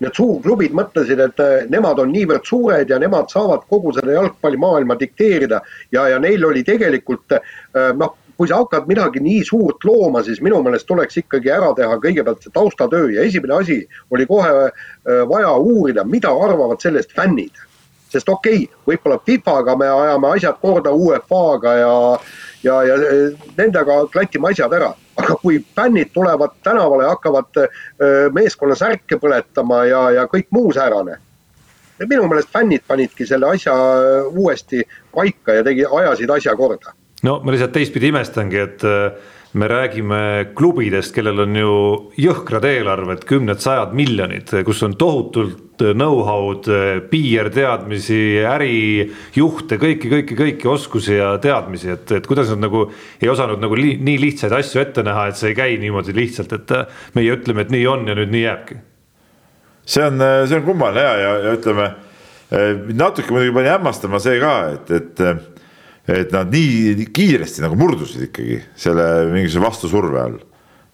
[0.00, 1.42] need suurklubid mõtlesid, et
[1.72, 5.60] nemad on niivõrd suured ja nemad saavad kogu seda jalgpallimaailma dikteerida
[5.92, 7.36] ja, ja neil oli tegelikult
[7.98, 11.98] noh, kui sa hakkad midagi nii suurt looma, siis minu meelest tuleks ikkagi ära teha
[12.00, 13.74] kõigepealt see taustatöö ja esimene asi
[14.16, 14.70] oli kohe äh,
[15.28, 17.52] vaja uurida, mida arvavad sellest fännid.
[18.10, 21.90] sest okei okay,, võib-olla FIFA-ga me ajame asjad korda UEFA-ga ja,
[22.62, 24.88] ja, ja äh, nendega klatime asjad ära,
[25.20, 27.76] aga kui fännid tulevad tänavale ja hakkavad äh,
[28.32, 31.18] meeskonna särke põletama ja, ja kõik muu säärane
[32.08, 33.76] minu meelest fännid panidki selle asja
[34.32, 34.80] uuesti
[35.12, 36.96] paika ja tegi, ajasid asja korda
[37.26, 38.86] no ma lihtsalt teistpidi imestangi, et
[39.52, 41.72] me räägime klubidest, kellel on ju
[42.22, 46.68] jõhkrad eelarved, kümned-sajad miljonid, kus on tohutult know-how'd,
[47.10, 52.84] PR-teadmisi, ärijuhte, kõiki, kõiki, kõiki oskusi ja teadmisi, et, et kuidas nad nagu
[53.18, 56.54] ei osanud nagu li, nii lihtsaid asju ette näha, et see ei käi niimoodi lihtsalt,
[56.54, 56.76] et
[57.18, 58.78] meie ütleme, et nii on ja nüüd nii jääbki.
[59.90, 61.90] see on, see on kummaline ja, ja, ja ütleme
[62.94, 65.59] natuke muidugi pani hämmastama see ka, et, et
[66.08, 70.38] et nad nii kiiresti nagu murdusid ikkagi selle mingisuguse vastusurve all.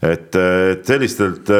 [0.03, 1.51] et, et sellistelt,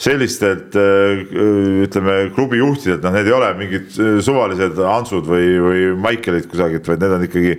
[0.00, 3.90] sellistelt ütleme klubi juhtidelt, noh, need ei ole mingid
[4.24, 7.56] suvalised Hansud või, või Maikelid kusagilt, vaid need on ikkagi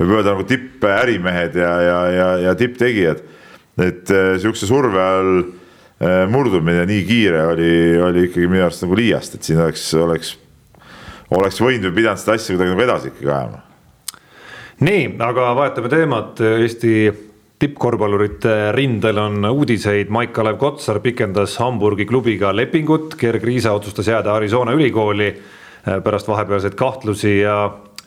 [0.00, 3.20] võib öelda nagu tippärimehed ja, ja, ja, ja tipptegijad.
[3.84, 5.44] et sihukese surve all
[6.30, 7.70] murdumine nii kiire oli,
[8.02, 10.34] oli ikkagi minu arust nagu liiast, et siin oleks, oleks,
[11.30, 13.62] oleks võinud või pidanud seda asja kuidagi nagu edasi ikkagi ajama
[14.84, 16.92] nii, aga vahetame teemat, Eesti
[17.62, 24.74] tippkorvpallurite rindel on uudiseid, Maik-Kalev Kotsar pikendas Hamburgi klubiga lepingut, Gerg Riisa otsustas jääda Arizona
[24.76, 27.56] ülikooli äh, pärast vahepealseid kahtlusi ja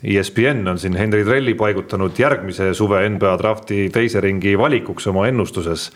[0.03, 5.89] ESPN on siin Henri Trelli paigutanud järgmise suve NBA drafti teise ringi valikuks oma ennustuses.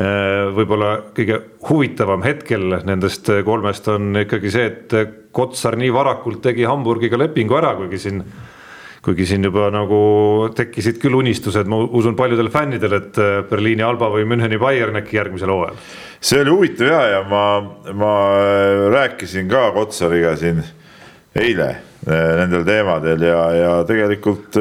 [0.00, 6.66] Äh, võib-olla kõige huvitavam hetkel nendest kolmest on ikkagi see, et Kotsar nii varakult tegi
[6.66, 8.24] Hamburgiga lepingu ära, kuigi siin
[9.04, 9.98] kuigi siin juba nagu
[10.56, 15.16] tekkisid küll unistused, ma usun paljudel fännidel, et äh, Berliini Alba või Müncheni Bayern äkki
[15.16, 15.80] järgmisel hooajal.
[16.20, 17.44] see oli huvitav ja, ja ma,
[17.96, 20.60] ma äh, rääkisin ka Kotsariga siin
[21.34, 24.60] eile äh, nendel teemadel ja, ja tegelikult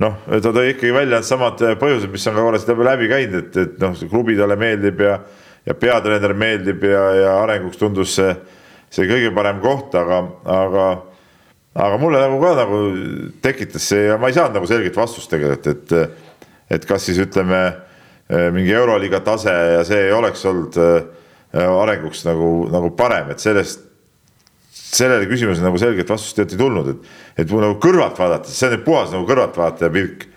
[0.00, 3.56] noh, ta tõi ikkagi välja needsamad põhjused, mis on ka korra siit läbi käinud, et,
[3.60, 5.18] et noh, see klubi talle meeldib ja,
[5.68, 8.32] ja peatreener meeldib ja, ja arenguks tundus see,
[8.88, 10.92] see kõige parem koht, aga, aga
[11.74, 12.82] aga mulle nagu ka nagu
[13.42, 16.14] tekitas see ja ma ei saanud nagu selget vastust tegelikult, et,
[16.78, 17.64] et kas siis ütleme
[18.54, 21.02] mingi euroliiga tase ja see ei oleks olnud äh,
[21.54, 23.82] arenguks nagu, nagu parem, et sellest,
[24.70, 27.10] sellele küsimusele nagu selget vastust tegelikult ei tulnud, et,
[27.42, 30.28] et kui nagu kõrvalt vaadates, see on nüüd puhas nagu kõrvaltvaataja pilk,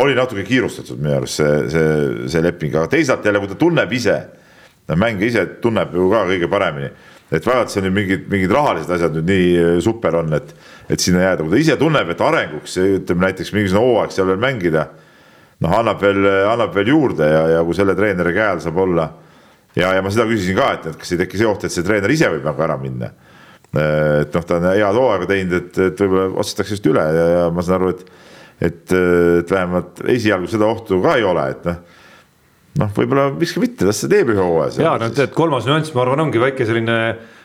[0.00, 1.88] oli natuke kiirustatud minu arust see, see,
[2.32, 4.18] see leping, aga teisalt jälle, kui ta tunneb ise,
[4.92, 6.92] mängija ise tunneb ju ka kõige paremini.
[7.32, 10.50] Et vaevalt see nüüd mingid, mingid rahalised asjad nüüd nii super on, et,
[10.92, 14.40] et sinna jääda, kui ta ise tunneb, et arenguks ütleme näiteks mingisugune hooaeg seal veel
[14.42, 14.86] mängida.
[15.62, 19.08] noh, annab veel, annab veel juurde ja, ja kui selle treeneri käe all saab olla.
[19.76, 21.86] ja, ja ma seda küsisin ka, et, et kas ei teki see oht, et see
[21.86, 23.12] treener ise võib nagu ära minna.
[23.72, 27.48] et noh, ta on head hooaega teinud, et, et võib-olla otsustatakse just üle ja, ja
[27.54, 28.04] ma saan aru, et,
[28.60, 28.96] et,
[29.40, 32.00] et vähemalt esialgu seda ohtu ka ei ole, et noh
[32.80, 34.80] noh, võib-olla miks ka mitte, las ta teeb ühe hooaja.
[34.80, 37.40] ja no tead, kolmas nüanss, ma arvan, ongi väike selline äh,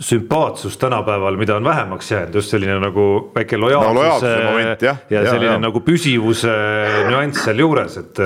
[0.00, 5.24] sümpaatsus tänapäeval, mida on vähemaks jäänud, just selline nagu väike lojaalsus no, moment, ja, ja
[5.26, 6.52] selline ja, nagu püsivuse
[7.08, 8.22] nüanss sealjuures, et,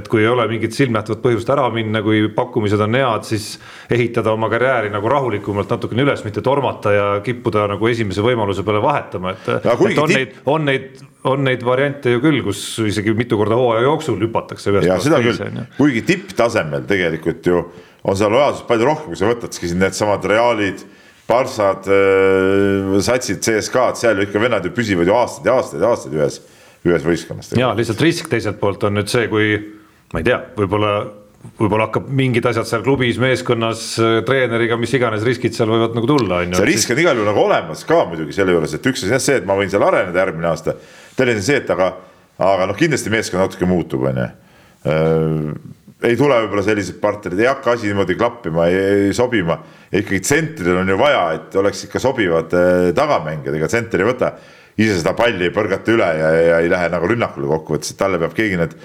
[0.00, 3.52] et kui ei ole mingit silmnähtavat põhjust ära minna, kui pakkumised on head, siis
[3.94, 8.82] ehitada oma karjääri nagu rahulikumalt natukene üles, mitte tormata ja kippuda nagu esimese võimaluse peale
[8.82, 13.38] vahetama, et, et on neid, on neid on neid variante ju küll, kus isegi mitu
[13.38, 15.66] korda hooaja jooksul hüpatakse ühest kohast teise.
[15.78, 17.62] kuigi tipptasemel tegelikult ju
[18.06, 20.84] on seal lojaalsust palju rohkem, kui sa võtadki siin needsamad Realid,
[21.26, 25.92] Barssad, äh, satsid, CSKA-d, seal ju ikka vennad ju püsivad ju aastaid ja aastaid ja
[25.92, 26.40] aastaid ühes,
[26.86, 27.54] ühes võistkonnas.
[27.58, 29.56] ja lihtsalt risk teiselt poolt on nüüd see, kui
[30.14, 30.92] ma ei tea, võib-olla
[31.56, 36.10] võib-olla hakkab mingid asjad seal klubis, meeskonnas, äh, treeneriga, mis iganes riskid seal võivad nagu
[36.10, 36.60] tulla, on ju.
[36.60, 39.24] see risk on igal juhul nagu olemas ka muidugi selle juures, et üks asi on
[39.24, 40.76] see, et ma võin seal areneda järgmine aasta.
[41.18, 41.90] teine asi on see, et aga,
[42.38, 44.30] aga noh, kindlasti meeskond natuke muutub, on ju.
[46.04, 49.56] Ei tule võib-olla sellised partnerid, ei hakka asi niimoodi klappima, ei sobima.
[49.88, 54.34] ikkagi tsentridel on ju vaja, et oleks ikka sobivad äh, tagamängijad, ega tsenter ei võta
[54.76, 58.20] ise seda palli ei põrgata üle ja, ja ei lähe nagu rünnakule kokkuvõttes, et talle
[58.20, 58.76] peab keegi need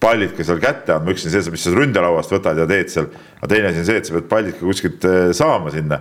[0.00, 3.10] pallid ka seal kätte andma, üks on see, mis sa ründelauast võtad ja teed seal,
[3.40, 6.00] aga teine asi on see, et sa pead pallid ka kuskilt äh, saama sinna.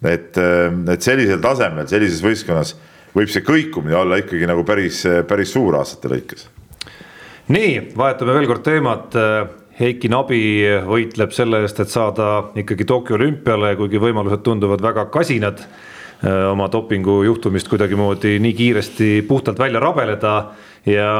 [0.00, 2.74] et, äh, et sellisel tasemel, sellises võistkonnas
[3.16, 6.48] võib see kõikumine olla ikkagi nagu päris, päris suur aastate lõikes.
[7.52, 9.20] nii, vahetame veel kord teemat.
[9.76, 10.40] Heiki Nabi
[10.88, 15.60] võitleb selle eest, et saada ikkagi Tokyo olümpiale, kuigi võimalused tunduvad väga kasinad.
[16.24, 20.32] Äh, oma dopingujuhtumist kuidagimoodi nii kiiresti puhtalt välja rabeleda.
[20.88, 21.10] Ja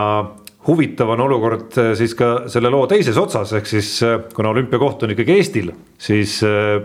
[0.66, 5.04] huvitav on olukord äh, siis ka selle loo teises otsas, ehk siis äh, kuna olümpiakoht
[5.04, 5.68] on ikkagi Eestil,
[6.00, 6.38] siis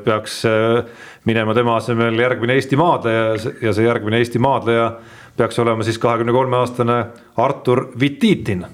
[0.04, 0.42] peaks
[1.24, 3.24] minema tema asemel järgmine Eesti maadleja
[3.64, 4.92] ja see järgmine Eesti maadleja
[5.40, 7.00] peaks olema siis kahekümne kolme aastane
[7.40, 8.68] Artur Vititin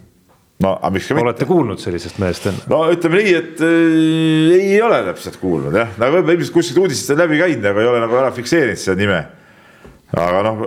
[0.64, 1.28] no aga miks ka mitte.
[1.28, 2.64] olete kuulnud sellisest mehest enne?
[2.72, 7.22] no ütleme nii, et äh, ei ole täpselt kuulnud jah, nagu ilmselt kuskilt uudistest on
[7.22, 9.20] läbi käinud, aga ei ole nagu ära fikseerinud seda nime.
[10.18, 10.66] aga noh,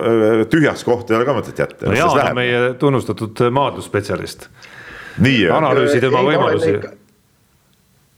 [0.51, 1.89] tühjaks kohta ei ole ka mõtet jätta.
[1.89, 4.47] no Jaan on meie tunnustatud maadlusspetsialist.
[5.19, 5.57] nii on.
[5.59, 6.77] analüüsi tema võimalusi.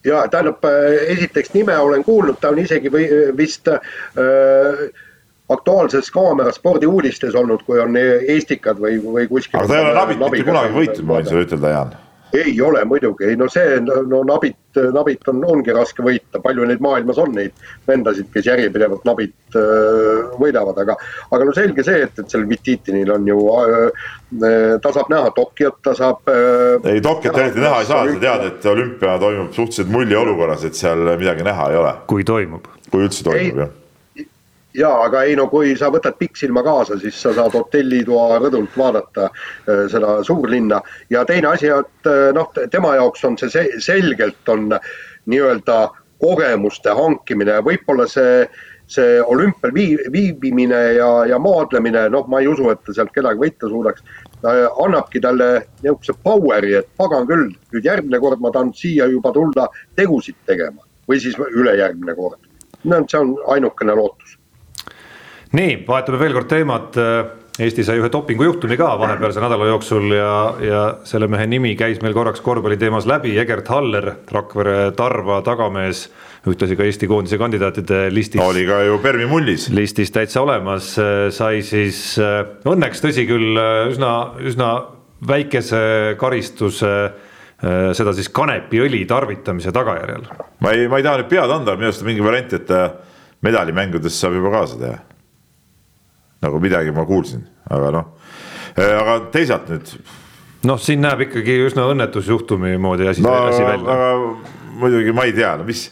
[0.05, 0.61] ja tähendab,
[1.15, 3.09] esiteks nime olen kuulnud, ta on isegi või
[3.39, 3.81] vist äh,
[5.51, 9.59] Aktuaalses Kaameras spordiuudistes olnud, kui on Eestikad või, või kuskil.
[9.59, 11.95] aga ta ei ole Nabit mitte kunagi võitnud, ma võin sulle ütelda, Jaan
[12.33, 14.57] ei ole muidugi, ei no see, no Nabit,
[14.93, 17.53] Nabit on, ongi raske võita, palju neid maailmas on, neid
[17.87, 20.95] vendasid, kes järjepidevalt Nabit äh, võidavad, aga,
[21.29, 24.09] aga no selge see, et, et sellel Vititinil on ju äh,,
[24.81, 26.89] ta saab näha Tokyot, ta saab äh,.
[26.95, 30.79] ei, Tokyot eriti näha ei saa, sa tead, et olümpia toimub suhteliselt mulje olukorras, et
[30.79, 31.95] seal midagi näha ei ole.
[32.09, 32.67] kui toimub.
[32.89, 33.79] kui üldse toimub, jah
[34.73, 39.29] jaa, aga ei no kui sa võtad pikksilma kaasa, siis sa saad hotellitoa rõdult vaadata
[39.29, 40.81] äh, seda suurlinna.
[41.13, 44.71] Ja teine asi, et äh, noh, tema jaoks on see selgelt on
[45.29, 45.79] nii-öelda
[46.23, 47.57] kogemuste hankimine.
[47.57, 48.45] Ja võib-olla see,
[48.89, 49.73] see olümpial
[50.13, 54.05] viibimine ja, ja maadlemine, noh, ma ei usu, et ta sealt kedagi võita suudaks,
[54.43, 55.49] annabki talle
[55.83, 59.69] niisuguse power'i, et pagan küll, nüüd järgmine kord ma tahan siia juba tulla
[59.99, 62.39] tegusid tegema või siis ülejärgmine kord.
[62.87, 64.37] no see on ainukene lootus
[65.57, 66.99] nii, vahetame veel kord teemat.
[67.61, 72.15] Eesti sai ühe dopingujuhtumi ka vahepealse nädala jooksul ja, ja selle mehe nimi käis meil
[72.15, 76.07] korraks korvpalli teemas läbi, Egert Haller, Rakvere Tarva tagamees
[76.49, 78.41] ühtlasi ka Eesti koondise kandidaatide listis.
[78.41, 79.67] oli ka ju Permi mullis.
[79.69, 80.95] listis täitsa olemas,
[81.37, 83.61] sai siis õnneks tõsi küll
[83.93, 84.73] üsna, üsna
[85.29, 85.85] väikese
[86.17, 86.95] karistuse
[87.61, 90.25] seda siis kanepiõli tarvitamise tagajärjel.
[90.57, 92.77] ma ei, ma ei taha nüüd pead anda, minu arust on mingi variant, et
[93.45, 95.01] medalimängudes saab juba kaasa teha
[96.43, 98.11] nagu midagi ma kuulsin, aga noh,
[98.75, 99.95] äh, aga teisalt nüüd.
[100.69, 103.97] noh, siin näeb ikkagi üsna õnnetusjuhtumi moodi asi, no, asi välja.
[103.97, 105.87] aga muidugi ma ei tea, no mis,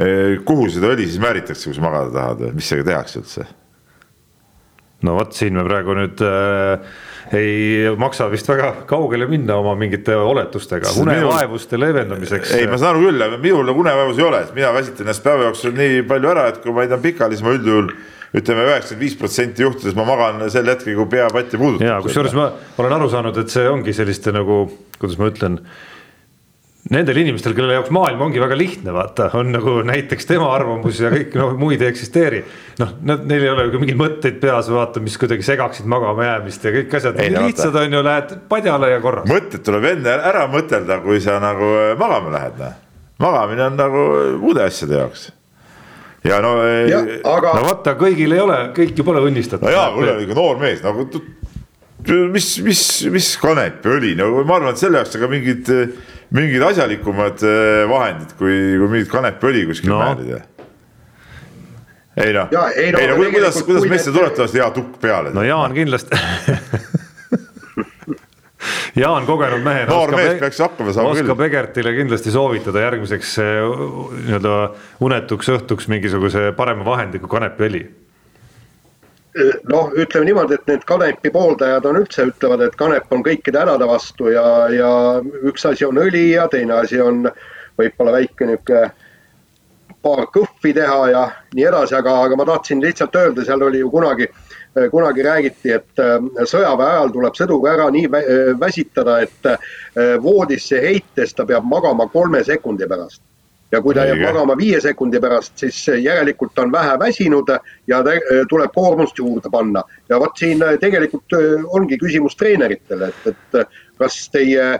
[0.00, 3.48] äh, kuhu seda õli siis määritakse, kui sa magada tahad või mis sellega tehakse üldse?
[5.02, 6.92] no vot, siin me praegu nüüd äh,
[7.36, 12.54] ei maksa vist väga kaugele minna oma mingite oletustega, unevaevuste leevendamiseks.
[12.58, 16.02] ei, ma saan aru küll, minul unevaevusi ei ole, mina väsitan ennast päeva jooksul nii
[16.08, 17.92] palju ära, et kui ma ei tea pikali, siis ma üldjuhul
[18.32, 21.86] ütleme, üheksakümmend viis protsenti juhtudes ma magan sel hetkel, kui pea patti puudutab.
[21.86, 24.64] ja kusjuures ma olen aru saanud, et see ongi selliste nagu,
[24.98, 25.58] kuidas ma ütlen
[26.90, 31.12] nendel inimestel, kelle jaoks maailm ongi väga lihtne, vaata, on nagu näiteks tema arvamus ja
[31.12, 32.40] kõik noh, muid ei eksisteeri.
[32.80, 36.64] noh, nad, neil ei ole ju mingeid mõtteid peas, vaata, mis kuidagi segaksid magama jäämist
[36.66, 39.28] ja kõik asjad, nii lihtsad on ju, lähed padjale ja korras.
[39.30, 41.70] mõtted tuleb enne ära mõtelda, kui sa nagu
[42.00, 42.74] magama lähed, noh.
[43.22, 44.08] magamine on nagu
[44.42, 45.30] muude asjade jaoks
[46.26, 47.54] ja no, aga...
[47.58, 49.66] no vaata, kõigil ei ole, kõik ju pole õnnistatud.
[49.66, 51.08] no jaa, kuule ikka noor mees nagu
[52.32, 55.74] mis, mis, mis kanepiõli, no ma arvan, et selle jaoks on ka mingid,
[56.34, 60.00] mingid asjalikumad eh, vahendid, kui, kui mingit kanepiõli kuskil no.
[60.02, 60.42] määrida
[62.22, 65.32] ei noh, ei no, ei no kuidas, kuidas meeste tavaliselt hea tukk peale?
[65.32, 66.18] no Jaan kindlasti
[68.96, 69.88] Jaan kogenud mehena.
[69.90, 71.24] noor mees peaks hakkama saama küll.
[71.24, 73.58] oskab Egertile kindlasti soovitada järgmiseks eh,
[74.26, 74.54] nii-öelda
[75.00, 77.82] unetuks õhtuks mingisuguse parema vahendi kui kanepiõli
[79.68, 83.88] noh, ütleme niimoodi, et need kanepi pooldajad on üldse, ütlevad, et kanep on kõikide hädade
[83.88, 84.90] vastu ja, ja
[85.48, 87.24] üks asi on õli ja teine asi on
[87.80, 88.90] võib-olla väike niisugune
[90.02, 91.22] paar kõhvi teha ja
[91.54, 94.51] nii edasi, aga, aga ma tahtsin lihtsalt öelda, seal oli ju kunagi Äh,
[94.90, 99.50] kunagi räägiti, et äh, sõjaväe ajal tuleb sõdur ära nii äh, väsitada, et
[100.22, 103.22] voodisse heites ta peab magama kolme sekundi pärast.
[103.72, 107.48] ja kui ta jääb magama viie sekundi pärast, siis järelikult ta on vähe väsinud
[107.86, 108.02] ja
[108.48, 109.82] tuleb koormust juurde panna.
[110.08, 113.68] ja vot siin tegelikult ongi küsimus treeneritele, et, et
[113.98, 114.78] kas teie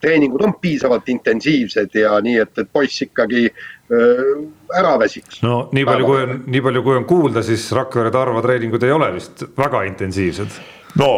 [0.00, 3.48] treeningud on piisavalt intensiivsed ja nii, et, et poiss ikkagi
[3.90, 5.40] ära väsiks.
[5.42, 8.92] no nii palju, kui on, nii palju, kui on kuulda, siis Rakvere Tarva treeningud ei
[8.94, 10.60] ole vist väga intensiivsed
[11.00, 11.08] no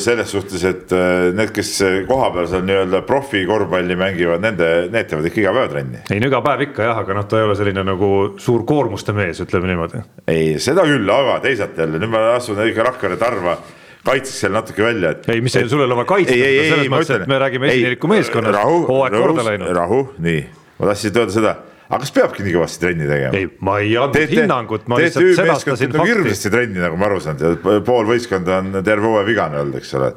[0.00, 0.92] selles suhtes, et
[1.36, 1.72] need, kes
[2.08, 6.04] kohapeal seal nii-öelda profikorvpalli mängivad, nende, need teevad ikka iga päev trenni.
[6.12, 8.10] ei no iga päev ikka jah, aga noh, ta ei ole selline nagu
[8.40, 10.04] suur koormuste mees, ütleme niimoodi.
[10.30, 13.56] ei, seda küll, aga teisalt jälle nüüd ma asun ikka Rakvere Tarva
[14.04, 15.28] kaitseks selle natuke välja, et.
[15.28, 18.62] ei, mis et, sul ei ole vaja kaitsta, selles mõttes, et me räägime esineliku meeskonnast,
[18.88, 19.74] hooaeg korda läinud.
[19.76, 20.46] rahu, nii,
[20.78, 21.58] ma tahtsin öelda seda
[21.90, 23.38] aga kas peabki nii kõvasti trenni tegema?
[23.38, 26.12] ei, ma ei andnud hinnangut, ma lihtsalt sedastasin fakti.
[26.12, 27.40] hirmsasti trenni, nagu ma aru saan,
[27.86, 30.12] pool võistkonda on terve hooaja vigane olnud, eks ole.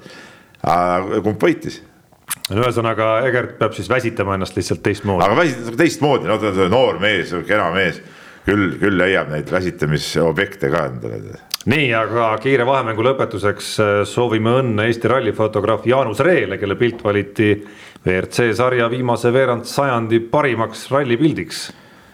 [1.26, 1.82] kumb võitis?
[2.50, 5.26] no ühesõnaga, Egert peab siis väsitama ennast lihtsalt teistmoodi.
[5.26, 8.00] aga väsitada teistmoodi, no ta on noor mees, kena mees,
[8.46, 11.24] küll, küll leiab neid väsitamisobjekte ka endale
[11.70, 17.54] nii, aga kiire vahemängu lõpetuseks äh, soovime õnne Eesti rallifotograaf Jaanus Reele, kelle pilt valiti
[18.04, 21.72] WRC sarja viimase veerand sajandi parimaks rallipildiks.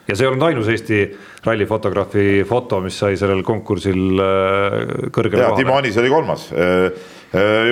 [0.10, 1.00] ja see ei olnud ainus Eesti
[1.46, 4.22] rallifotograafi foto, mis sai sellel konkursil
[5.14, 5.58] kõrgele kohale.
[5.58, 6.48] Timo Anis oli kolmas.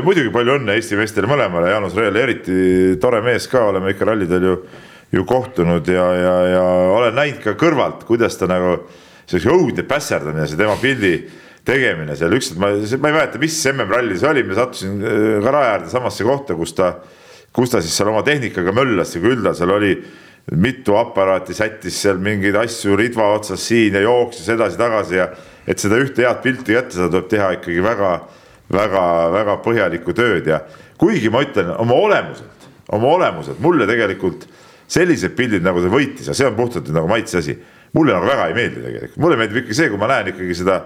[0.05, 4.49] muidugi palju õnne Eesti meestele mõlemale, Jaanus Reel eriti tore mees ka, oleme ikka rallidel
[4.49, 4.55] ju,
[5.17, 6.63] ju kohtunud ja, ja, ja
[6.93, 8.79] olen näinud ka kõrvalt, kuidas ta nagu
[9.27, 11.13] see õudne pässerdamine, see tema pildi
[11.67, 14.99] tegemine seal, ükskord ma, ma ei mäleta, mis MM-ralli see oli, ma sattusin
[15.43, 16.93] ka raja äärde samasse kohta, kus ta,
[17.57, 19.95] kus ta siis seal oma tehnikaga möllas ja küll ta seal oli
[20.61, 25.31] mitu aparaati sättis seal mingeid asju ridva otsas siin ja jooksis edasi-tagasi ja
[25.67, 30.61] et seda ühte head pilti kätte saada, tuleb teha ikkagi väga-väga-väga põhjalikku tööd ja
[31.01, 34.45] kuigi ma ütlen oma olemuselt, oma olemuselt mulle tegelikult
[34.87, 37.57] sellised pildid nagu see võitis ja see on puhtalt nagu maitse asi
[37.97, 40.79] mulle nagu väga ei meeldi tegelikult, mulle meeldib ikka see, kui ma näen ikkagi seda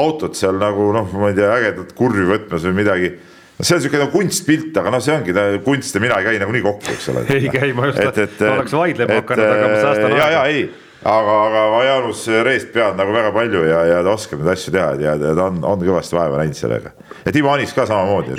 [0.00, 3.12] autot seal nagu noh, ma ei tea, ägedat kurvi võtmas või midagi
[3.58, 6.40] no see on niisugune nagu kunstpilt, aga noh, see ongi kunst ja mina ei käi
[6.42, 7.24] nagunii kokku, eks ole.
[7.32, 10.20] ei käi, ma just et, et, oleks vaidlema hakanud, aga ma säästan aega.
[10.20, 10.62] ja, ja ei,
[11.02, 14.88] aga, aga Jaanus Reest pead nagu väga palju ja, ja ta oskab neid asju teha
[15.00, 16.92] ja, ja ta on, on kõvasti vaeva näinud sellega.
[17.24, 18.36] ja Timo Anis ka samamoodi,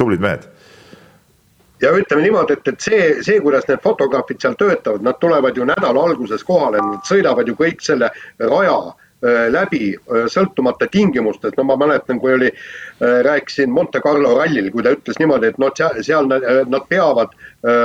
[0.00, 0.48] tublid mehed
[1.82, 5.66] ja ütleme niimoodi, et, et see, see, kuidas need fotograafid seal töötavad, nad tulevad ju
[5.68, 8.10] nädala alguses kohale, nad sõidavad ju kõik selle
[8.42, 8.78] raja
[9.50, 12.50] läbi äh, sõltumata tingimustest, no ma mäletan, kui oli,
[13.02, 17.34] äh, rääkisin Monte Carlo rallil, kui ta ütles niimoodi, et noh, seal, nad peavad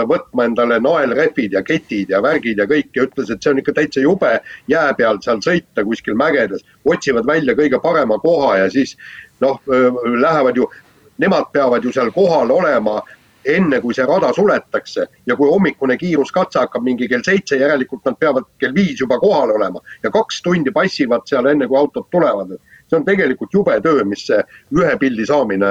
[0.09, 3.73] võtma endale naelrehvid ja ketid ja värgid ja kõik ja ütles, et see on ikka
[3.73, 4.29] täitsa jube
[4.69, 8.93] jää peal seal sõita kuskil mägedes, otsivad välja kõige parema koha ja siis
[9.41, 10.69] noh, lähevad ju,
[11.17, 13.01] nemad peavad ju seal kohal olema
[13.46, 18.20] enne kui see rada suletakse ja kui hommikune kiiruskatse hakkab mingi kell seitse, järelikult nad
[18.20, 22.58] peavad kell viis juba kohal olema ja kaks tundi passivad seal enne, kui autod tulevad.
[22.88, 24.44] see on tegelikult jube töö, mis see
[24.76, 25.66] ühe pildi saamine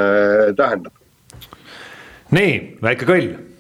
[0.57, 0.93] tähendab.
[2.31, 3.52] nii, väike kõll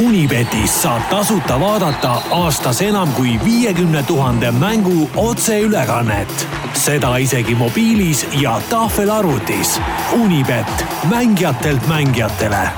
[0.00, 6.48] Unibetis saab tasuta vaadata aastas enam kui viiekümne tuhande mängu otseülekannet.
[6.72, 9.80] seda isegi mobiilis ja tahvelarvutis.
[10.12, 12.68] Unibet, mängijatelt mängijatele.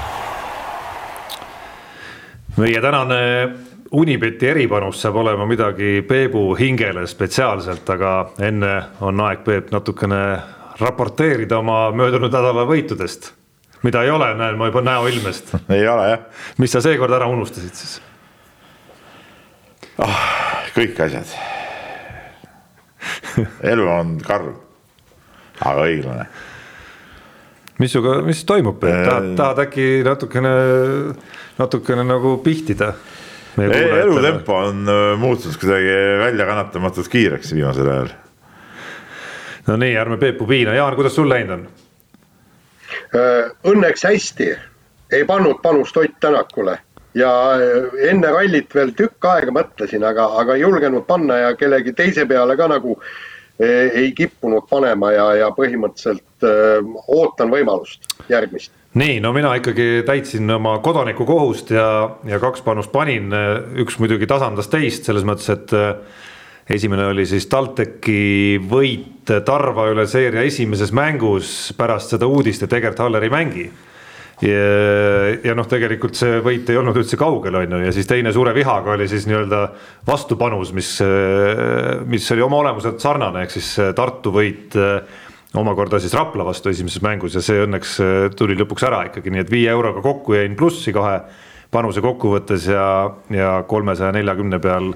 [2.56, 3.48] meie tänane
[3.92, 10.38] Unibeti eripanus saab olema midagi Peebu hingele spetsiaalselt, aga enne on aeg, Peep, natukene
[10.80, 13.41] raporteerida oma möödunud nädala võitudest
[13.82, 16.26] mida ei ole, näen ma juba näoilmest ei ole jah.
[16.58, 17.98] mis sa seekord ära unustasid siis
[19.98, 20.22] oh,?
[20.76, 21.34] kõik asjad
[23.72, 24.54] elu on karm,
[25.60, 26.26] aga õiglane.
[27.80, 30.54] mis sinuga, mis toimub, tahad, tahad äkki natukene,
[31.58, 32.92] natukene nagu pihtida?
[33.62, 38.12] elutempo on äh, muutunud kuidagi väljakannatamatult kiireks viimasel ajal.
[39.68, 41.66] no nii, ärme Peepu piina, Jaan, kuidas sul läinud on?
[43.12, 44.46] Äh, õnneks hästi,
[45.12, 46.78] ei pannud panust Ott Tänakule.
[47.14, 47.28] Ja
[47.60, 52.24] äh, enne rallit veel tükk aega mõtlesin, aga, aga ei julgenud panna ja kellegi teise
[52.30, 56.80] peale ka nagu äh, ei kippunud panema ja, ja põhimõtteliselt öö,
[57.12, 58.72] ootan võimalust järgmist.
[58.96, 61.86] nii, no mina ikkagi täitsin oma kodanikukohust ja,
[62.24, 63.28] ja kaks panust panin,
[63.84, 65.76] üks muidugi tasandas teist selles mõttes, et
[66.70, 73.00] esimene oli siis TalTechi võit Tarva üle seeria esimeses mängus pärast seda uudist, et Egert
[73.02, 73.66] Haller ei mängi.
[74.42, 74.62] ja,
[75.44, 78.54] ja noh, tegelikult see võit ei olnud üldse kaugel, on ju, ja siis teine suure
[78.54, 79.60] vihaga oli siis nii-öelda
[80.06, 80.96] vastupanus, mis,
[82.10, 84.74] mis oli oma olemuselt sarnane, ehk siis Tartu võit
[85.54, 87.96] omakorda siis Rapla vastu esimeses mängus ja see õnneks
[88.34, 91.20] tuli lõpuks ära ikkagi, nii et viie euroga kokku jäin plussi kahe
[91.72, 92.86] panuse kokkuvõttes ja,
[93.32, 94.90] ja kolmesaja neljakümne peal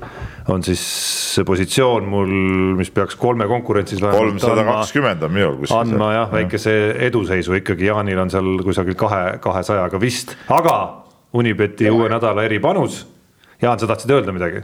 [0.53, 0.83] on siis
[1.37, 2.33] see positsioon mul,
[2.77, 4.03] mis peaks kolme konkurentsis.
[4.05, 5.79] kolmsada kakskümmend on minul kuskil.
[5.79, 6.77] andma jah, väikese
[7.09, 10.79] eduseisu ikkagi, Jaanil on seal kusagil kahe, kahesajaga vist, aga
[11.37, 13.03] Unibeti uue nädala eripanus.
[13.61, 14.63] Jaan, sa tahtsid öelda midagi?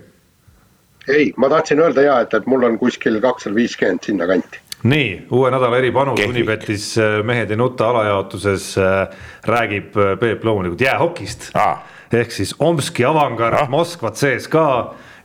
[1.09, 4.61] ei, ma tahtsin öelda ja, et, et mul on kuskil kakssada viiskümmend sinnakanti
[4.93, 10.85] nii, uue nädala eripanus Unibetis äh, mehed ei nuta alajaotuses äh, räägib äh, Peep loomulikult
[10.85, 11.83] jäähokist ah
[12.13, 14.69] ehk siis Omski avangard ah., Moskva CSKA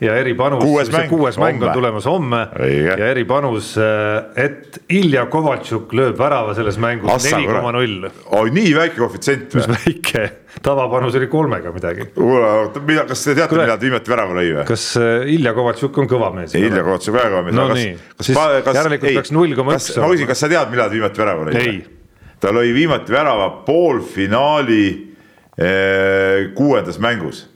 [0.02, 2.98] ja eripanus, kuues mäng, kuues mäng on tulemas homme Õige.
[3.00, 8.06] ja eripanus, äh, et Ilja Kovaltšuk lööb värava selles mängus neli koma null.
[8.38, 9.64] oi, nii väike koefitsient või?
[9.64, 10.24] mis väike,
[10.66, 12.12] tavapanus oli kolmega midagi.
[12.14, 14.68] mida, kas te teate, millal ta viimati värava lõi või?
[14.70, 16.54] kas äh, Ilja Kovaltšuk on kõva mees?
[16.58, 17.58] Ilja Kovaltšuk väga kõva mees.
[17.58, 19.92] no kas, nii, siis kas, järelikult ei, peaks null koma üks.
[19.98, 21.78] ma küsin, kas sa tead, millal ta viimati värava lõi?
[22.38, 25.07] ta lõi viimati värava poolfinaali
[26.58, 27.48] kuuendas mängus,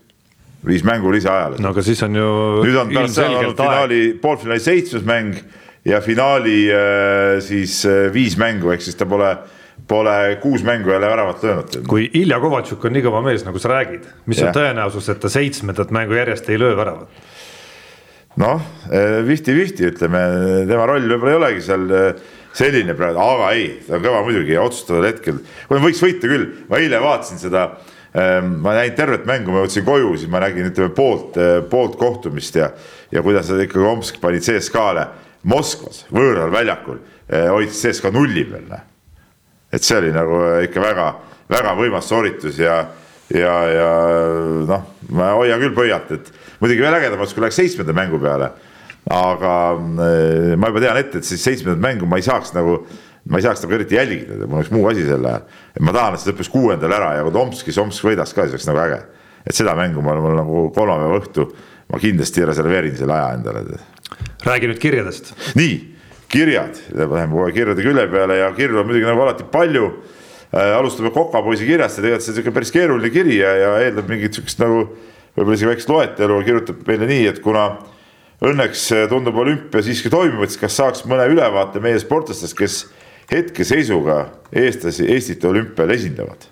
[0.66, 1.60] viis mängu lisaajale.
[1.62, 2.30] no aga siis on ju.
[2.66, 5.38] nüüd on tal seal finaali, poolfinaali seitsmes mäng
[5.86, 6.64] ja finaali
[7.46, 7.84] siis
[8.14, 9.36] viis mängu, ehk siis ta pole
[9.88, 11.78] pole kuus mängu jälle väravat löönud.
[11.88, 14.50] kui Ilja Kovatšuk on nii kõva mees, nagu sa räägid, mis ja.
[14.50, 17.24] on tõenäosus, et ta seitsmendat mängu järjest ei löö väravat?
[18.42, 18.62] noh,
[19.28, 20.22] vihti-vihti ütleme,
[20.70, 21.88] tema roll võib-olla ei olegi seal
[22.56, 25.42] selline praegu, aga ei, ta on kõva muidugi ja otsustaval hetkel,
[25.72, 30.16] võiks võita küll, ma eile vaatasin seda Ehm, ma näinud tervet mängu, ma jõudsin koju,
[30.20, 32.72] siis ma nägin, ütleme poolt, eh, poolt kohtumist ja,
[33.12, 35.06] ja kuidas nad ikkagi Omsk panid CSKA-le
[35.48, 37.00] Moskvas võõral väljakul,
[37.30, 38.66] eh, hoidis CSKA nulli peal.
[38.70, 38.88] Noh.
[39.72, 42.82] et see oli nagu ikka väga-väga võimas sooritus ja,
[43.32, 43.92] ja, ja
[44.68, 44.84] noh,
[45.16, 46.28] ma hoian küll pöialt, et
[46.60, 48.52] muidugi veel ägedam oleks, kui läheks seitsmenda mängu peale.
[49.10, 52.82] aga ma juba tean ette, et siis seitsmendat mängu ma ei saaks nagu
[53.30, 55.44] ma ei saaks nagu eriti jälgida, mul oleks muu asi sel ajal.
[55.76, 58.58] et ma tahan, et see lõppes kuuendal ära ja kui Tomskis Omsk võidaks ka, siis
[58.58, 59.02] oleks nagu äge.
[59.46, 61.48] et seda mängu ma, mul nagu kolmapäeva õhtu,
[61.92, 63.78] ma kindlasti reserveerin selle aja endale.
[64.46, 65.34] räägi nüüd kirjadest.
[65.60, 65.78] nii,
[66.32, 69.86] kirjad, läheme kohe kirjade külje peale ja kirju on muidugi nagu alati palju
[70.54, 70.74] äh,.
[70.80, 74.34] alustame Kokapoisi kirjast ja tegelikult see on sihuke päris keeruline kiri ja, ja eeldab mingit
[74.34, 74.88] sihukest nagu
[75.36, 77.70] võib-olla isegi väikest loetelu, kirjutab meile nii, et kuna
[78.42, 82.82] õnneks tundub olümpia siiski toimuvat, siis kas saaks mõne ülevaate meie sportlastest, kes
[83.32, 86.48] hetkeseisuga eestlasi, Eestit olümpial esindavad?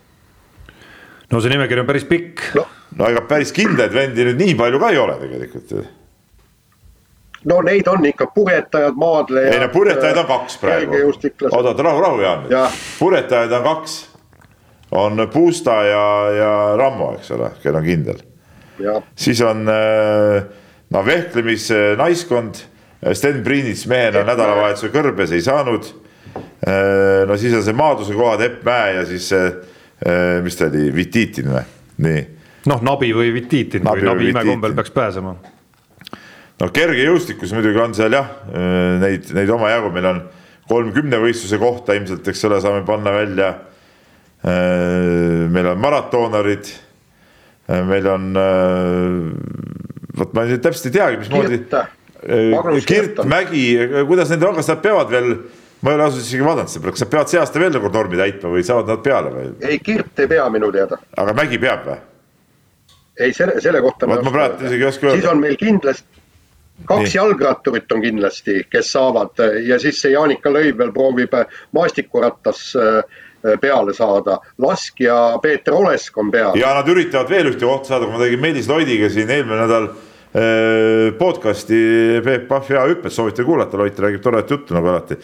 [1.32, 2.66] no see nimekiri on päris pikk no..
[2.98, 5.74] no ega päris kindlaid vendi nüüd nii palju ka ei ole tegelikult
[7.50, 9.54] no neid on ikka purjetajad, maadlejad.
[9.54, 11.04] ei no purjetajaid on kaks praegu.
[11.06, 12.66] oota, oota rahu, rahu Jaan ja..
[13.00, 14.00] purjetajaid on kaks.
[14.92, 16.06] on Puusta ja,
[16.38, 18.26] ja Rammo, eks ole, kel on kindel.
[19.16, 20.44] siis on äh,
[20.90, 22.66] no vehklemisnaiskond.
[23.14, 25.86] Sten Priinits mehena nädalavahetuse kõrbes ei saanud
[27.28, 29.46] no siis on see Maadluse kohad, Epp Mäe ja siis see,
[30.04, 31.64] äh, mis ta oli, Vititin või,
[32.06, 32.26] nii.
[32.72, 35.36] noh, Nabi või Vititin Nabi või Nabi imekombel peaks pääsema.
[36.60, 40.22] no kergejõustikus muidugi on seal jah, äh, neid, neid omajagu, meil on
[40.70, 43.54] kolm kümnevõistluse kohta ilmselt, eks ole, saame panna välja.
[45.50, 46.68] meil on maratoonarid.
[47.90, 48.28] meil on,
[50.16, 51.58] vot ma nüüd täpselt ei teagi, mismoodi.
[52.86, 53.64] Kirt, Mägi,
[54.08, 55.34] kuidas nende on, kas nad peavad veel
[55.82, 58.20] ma ei ole ausalt isegi vaadanud seda, kas nad peavad see aasta veel nagu normi
[58.20, 59.50] täitma või saavad nad peale või?
[59.64, 61.00] ei, Kirt ei pea minu teada.
[61.18, 62.00] aga Mägi peab või?
[63.20, 64.10] ei, selle, selle kohta.
[64.10, 65.22] vot ma praegu isegi ei oska öelda.
[65.22, 66.26] siis on meil kindlasti,
[66.90, 67.16] kaks Nii.
[67.16, 71.40] jalgratturit on kindlasti, kes saavad ja siis see Jaanika Lõiv veel proovib
[71.76, 73.02] maastikurattas äh,
[73.62, 74.40] peale saada.
[74.60, 76.60] laskja Peeter Olesk on peal.
[76.60, 79.92] ja nad üritavad veel ühte kohta saada, kui ma tegin Meelis Loidiga siin eelmine nädal
[81.18, 81.80] podcast'i
[82.22, 85.18] Peep Pahv hea hüppes, soovite kuulata, Loit räägib toredat juttu nagu alati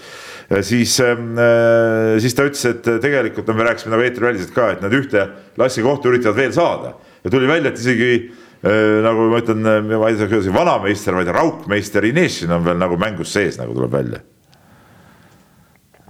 [0.61, 4.81] siis, ähm, äh, siis ta ütles, et tegelikult no me rääkisime nagu eetriväliselt ka, et
[4.81, 5.27] nad ühte
[5.57, 10.09] Lassi kohta üritavad veel saada ja tuli välja, et isegi äh, nagu ma ütlen, ma
[10.09, 14.21] ei tea, kuidas vanameister, vaid raukmeister Inešin on veel nagu mängus sees, nagu tuleb välja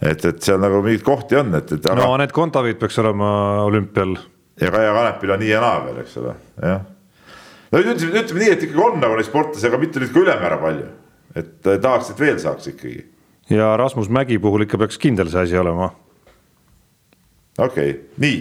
[0.01, 1.99] et, et seal nagu mingeid kohti on, et, et aga....
[2.01, 3.29] no Anett Kontaveit peaks olema
[3.67, 4.17] olümpial.
[4.61, 6.83] ja Kaia Kanepil on nii ja naa veel, eks ole, jah.
[7.75, 10.61] No ütleme, ütleme nii, et ikkagi on nagu neid sportlasi, aga mitte nüüd ka ülemäära
[10.63, 10.87] palju.
[11.35, 13.03] et tahaks, et veel saaks ikkagi
[13.49, 15.91] ja Rasmus Mägi puhul ikka peaks kindel see asi olema.
[17.57, 18.39] okei okay., nii,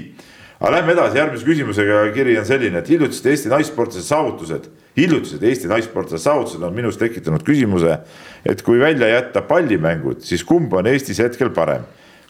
[0.61, 5.69] aga lähme edasi järgmise küsimusega, kiri on selline, et hiljutised Eesti naissportlased saavutused, hiljutised Eesti
[5.71, 7.99] naissportlased saavutused on minus tekitanud küsimuse,
[8.47, 11.85] et kui välja jätta pallimängud, siis kumb on Eestis hetkel parem,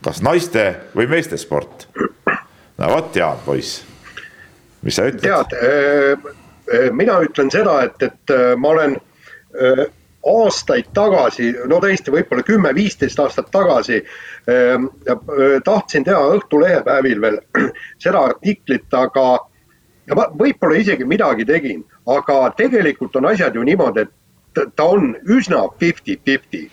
[0.05, 1.89] kas naiste või meeste sport?
[2.79, 3.85] no vot, Jaan, poiss,
[4.83, 5.25] mis sa ütled?
[5.31, 6.44] tead, äh, äh,
[6.93, 8.97] mina ütlen seda, et, et äh, ma olen
[10.25, 14.87] aastaid tagasi, no tõesti võib-olla kümme-viisteist aastat tagasi äh,
[15.65, 17.41] tahtsin teha Õhtulehe päevil veel
[18.05, 19.27] seda artiklit, aga
[20.09, 25.13] ja ma võib-olla isegi midagi tegin, aga tegelikult on asjad ju niimoodi, et ta on
[25.29, 26.69] üsna fifty-fifty.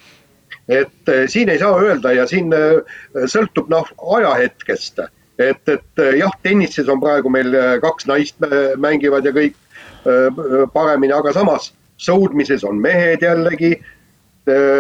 [0.69, 2.79] et äh, siin ei saa öelda ja siin äh,
[3.27, 5.01] sõltub noh ajahetkest,
[5.39, 7.51] et, et jah, tennises on praegu meil
[7.83, 8.39] kaks naist
[8.77, 9.57] mängivad ja kõik
[10.74, 11.72] paremini, aga samas
[12.02, 13.76] sõudmises on mehed jällegi,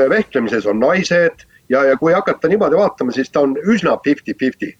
[0.09, 4.73] vehklemises on naised ja, ja kui hakata niimoodi vaatama, siis ta on üsna fifty-fifty.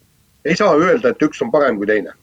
[0.46, 2.16] ei saa öelda, et üks on parem kui teine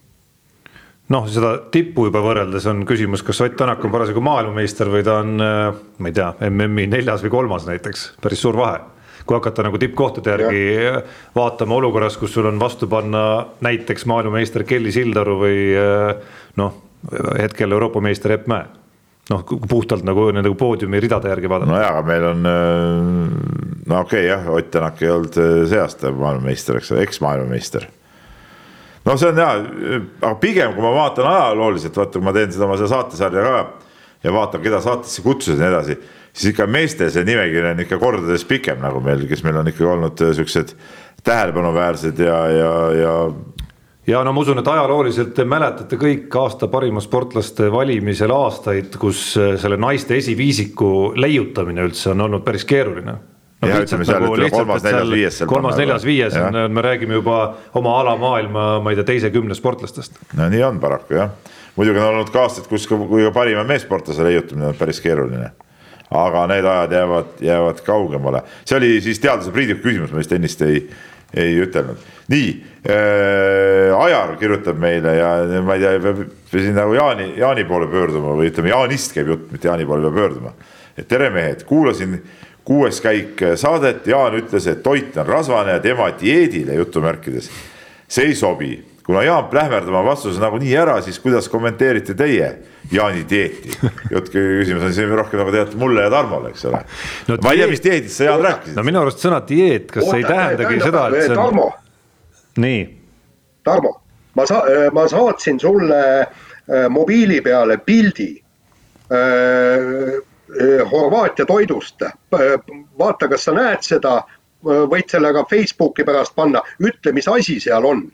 [1.13, 5.21] noh, seda tippu juba võrreldes on küsimus, kas Ott Tänak on parasjagu maailmameister või ta
[5.23, 8.81] on, ma ei tea, MM-i neljas või kolmas näiteks, päris suur vahe.
[9.29, 11.01] kui hakata nagu tippkohtade järgi ja.
[11.35, 15.59] vaatama olukorras, kus sul on vastu panna näiteks maailmameister Kelly Sildaru või
[16.57, 16.79] noh,
[17.39, 18.67] hetkel Euroopa meister Epp Mäe
[19.33, 21.71] noh, puhtalt nagu nende poodiumi ridade järgi vaadata.
[21.71, 25.55] no jaa, aga meil on, äh, no okei okay, jah, Ott Tänak ei olnud äh,
[25.71, 27.89] see aasta maailmameister, eks ole, eks-maailmameister.
[29.05, 29.51] no see on hea,
[30.23, 33.59] aga pigem, kui ma vaatan ajalooliselt, vaata, kui ma teen seda oma seda saatesarja ka
[34.25, 35.99] ja vaatan, keda saatesse kutsusid ja nii edasi,
[36.33, 39.93] siis ikka meeste see nimekiri on ikka kordades pikem nagu meil, kes meil on ikkagi
[39.93, 40.75] olnud äh, siuksed
[41.27, 43.15] tähelepanuväärsed ja, ja, ja
[44.09, 49.35] ja no ma usun, et ajalooliselt te mäletate kõik aasta parima sportlaste valimisel aastaid, kus
[49.37, 53.19] selle naiste esiviisiku leiutamine üldse on olnud päris keeruline
[53.63, 55.39] no ja ütleme seal nagu ütleme kolmas, neljas, viies.
[55.51, 57.39] kolmas, neljas, viies on, me räägime juba
[57.79, 60.21] oma alamaailma, ma ei tea, teise kümne sportlastest.
[60.39, 61.33] no nii on paraku jah,
[61.77, 65.51] muidugi on olnud ka aastaid, kus ka, kui ka parima meessportlase leiutamine on päris keeruline.
[66.09, 70.63] aga need ajad jäävad, jäävad kaugemale, see oli siis teadlase Priidiku küsimus, ma vist ennist
[70.65, 70.87] ei,
[71.35, 72.01] ei ütelnud.
[72.29, 72.49] nii
[72.89, 75.31] äh,, Ajar kirjutab meile ja
[75.65, 79.49] ma ei tea, peab siin nagu Jaani, Jaani poole pöörduma või ütleme, Jaanist käib jutt,
[79.53, 80.53] mitte Jaani poole peab pöörduma.
[80.99, 82.21] et tere mehed, kuulasin
[82.65, 87.51] kuues käik saadet, Jaan ütles, et toit on rasvane ja tema dieedile jutumärkides
[88.09, 88.73] see ei sobi.
[89.09, 92.51] Kuna Jaan plähmerdab oma vastuse nagunii ära, siis kuidas kommenteerite teie
[92.93, 93.71] Jaani dieeti?
[94.13, 96.83] jutt küsimus on siin rohkem nagu teate mulle ja Tarmole, eks ole
[97.29, 97.39] no,.
[97.41, 98.77] ma ei tea, mis dieedist sa Jaan rääkisid.
[98.77, 101.41] no minu arust sõna dieet, kas Oota, ei tähendagi seda, et see on.
[101.41, 101.71] Tarmo.
[102.67, 102.83] nii.
[103.65, 103.95] Tarmo,
[104.37, 104.61] ma sa-,
[104.93, 110.21] ma saatsin sulle äh, mobiili peale pildi äh,
[110.93, 112.05] Horvaatia toidust.
[112.99, 114.19] vaata, kas sa näed seda,
[114.65, 118.05] võid selle ka Facebooki pärast panna, ütle, mis asi seal on,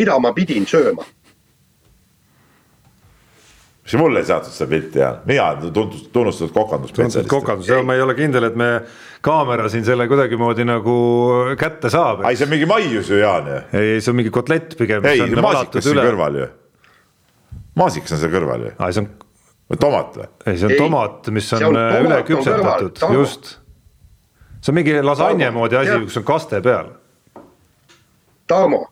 [0.00, 1.04] mida ma pidin sööma
[3.90, 7.30] mis mulle ei saadetud seda pilti ja mina tuntud, tunnustatud kokandusspetsialist.
[7.30, 8.68] kokandus, ma ei ole kindel, et me
[9.24, 10.96] kaamera siin selle kuidagimoodi nagu
[11.58, 12.22] kätte saab.
[12.28, 13.56] ei, see on mingi maius ju Jaan ju.
[13.80, 15.06] ei, see on mingi kotlett pigem.
[15.10, 16.46] ei, maasikas siin kõrval ju.
[17.80, 18.76] maasikas on seal kõrval ju.
[18.78, 19.10] aa, see on
[19.70, 20.30] või tomat või?
[20.44, 23.52] ei, see on ei, tomat, mis on, on äh, üle küpsetatud, just.
[24.60, 26.94] see on mingi lasanje moodi asi, kus on kaste peal.
[28.50, 28.84] Tarmo,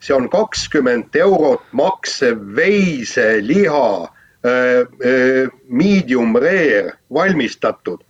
[0.00, 8.04] see on kakskümmend eurot maksev veiseliha äh, äh, medium rare valmistatud.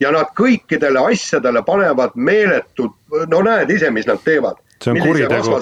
[0.00, 2.94] Ja nad kõikidele asjadele panevad meeletud,
[3.28, 4.56] no näed ise, mis nad teevad.
[4.80, 5.58] See on kuritegu,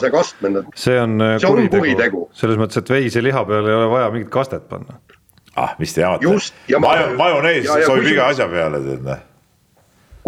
[0.79, 4.31] see on, äh, see on kuritegu, selles mõttes, et veiseliha peale ei ole vaja mingit
[4.31, 5.01] kastet panna.
[5.59, 6.31] Ah, mis te jamate.
[6.79, 9.25] Majo, majonees sobib iga asja peale, tead näe.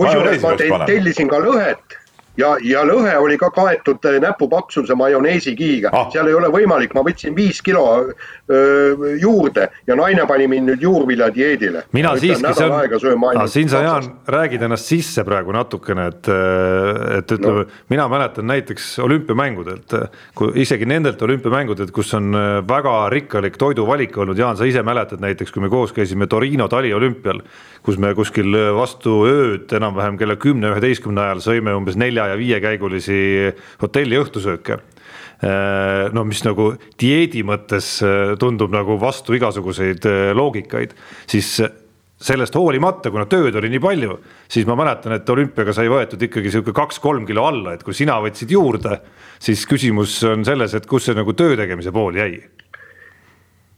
[0.00, 1.99] kusjuures ma tellisin ka lõhet
[2.38, 7.02] ja, ja lõhe oli ka kaetud äh, näpupaksuse majoneesikihiga ah., seal ei ole võimalik, ma
[7.06, 7.84] võtsin viis kilo
[8.50, 11.84] öö, juurde ja naine pani mind nüüd juurviljadieedile.
[11.96, 17.18] mina siiski, see on, ah, siin sa Jaan räägid ennast sisse praegu natukene, et, äh,
[17.18, 19.96] et ütleme no., mina mäletan näiteks olümpiamängudelt,
[20.34, 25.22] kui isegi nendelt olümpiamängudelt, kus on äh, väga rikkalik toiduvalik olnud, Jaan, sa ise mäletad
[25.22, 27.42] näiteks, kui me koos käisime Torino taliolümpial,
[27.86, 33.20] kus me kuskil vastu ööd enam-vähem kella kümne, üheteistkümne ajal sõime umbes nelja ja viiekäigulisi
[33.80, 34.80] hotelli õhtusööke.
[35.40, 40.92] Äh, no mis nagu dieedi mõttes äh, tundub nagu vastu igasuguseid äh, loogikaid,
[41.30, 41.54] siis
[42.20, 44.18] sellest hoolimata, kuna tööd oli nii palju,
[44.52, 48.18] siis ma mäletan, et olümpiaga sai võetud ikkagi sihuke kaks-kolm kilo alla, et kui sina
[48.20, 48.98] võtsid juurde,
[49.40, 52.34] siis küsimus on selles, et kus see nagu töö tegemise pool jäi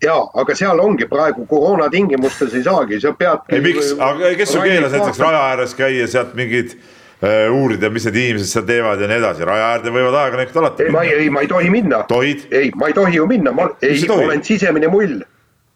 [0.02, 3.46] ja, aga seal ongi praegu koroona tingimustes ei saagi, sa pead.
[3.48, 6.76] ei, miks, aga kes su keelas näiteks raja ääres käia, sealt mingid
[7.22, 10.86] Äh, uurida, mis need inimesed seal teevad ja nii edasi, raja äärde võivad ajakirjanikud alati.
[10.88, 12.00] ei, ma ei, ei, ma ei tohi minna.
[12.18, 15.20] ei, ma ei tohi ju minna, ma ei, olen sisemine mull.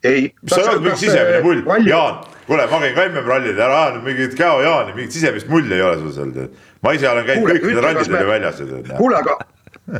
[0.03, 0.25] ei.
[0.43, 4.09] mis sa oled mingi sisemine mull, Jaan, kuule, ma käin ka MM-rallidel, ära aja nüüd
[4.09, 6.51] mingit Käo Jaani, mingit sisemist mulli ei ole sul seal
[6.83, 8.61] ma ise olen käinud kõikidel rallidel ju väljas.
[8.97, 9.39] kuule, aga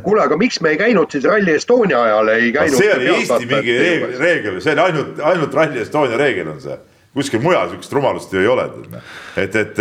[0.03, 2.77] kuule, aga miks me ei käinud siis Rally Estonia ajal ei käinud?
[2.77, 6.77] see oli Eesti mingi reegel, reegel, see oli ainult, ainult Rally Estonia reegel on see.
[7.17, 8.69] kuskil mujal sihukest rumalust ju ei ole.
[9.37, 9.79] et, et,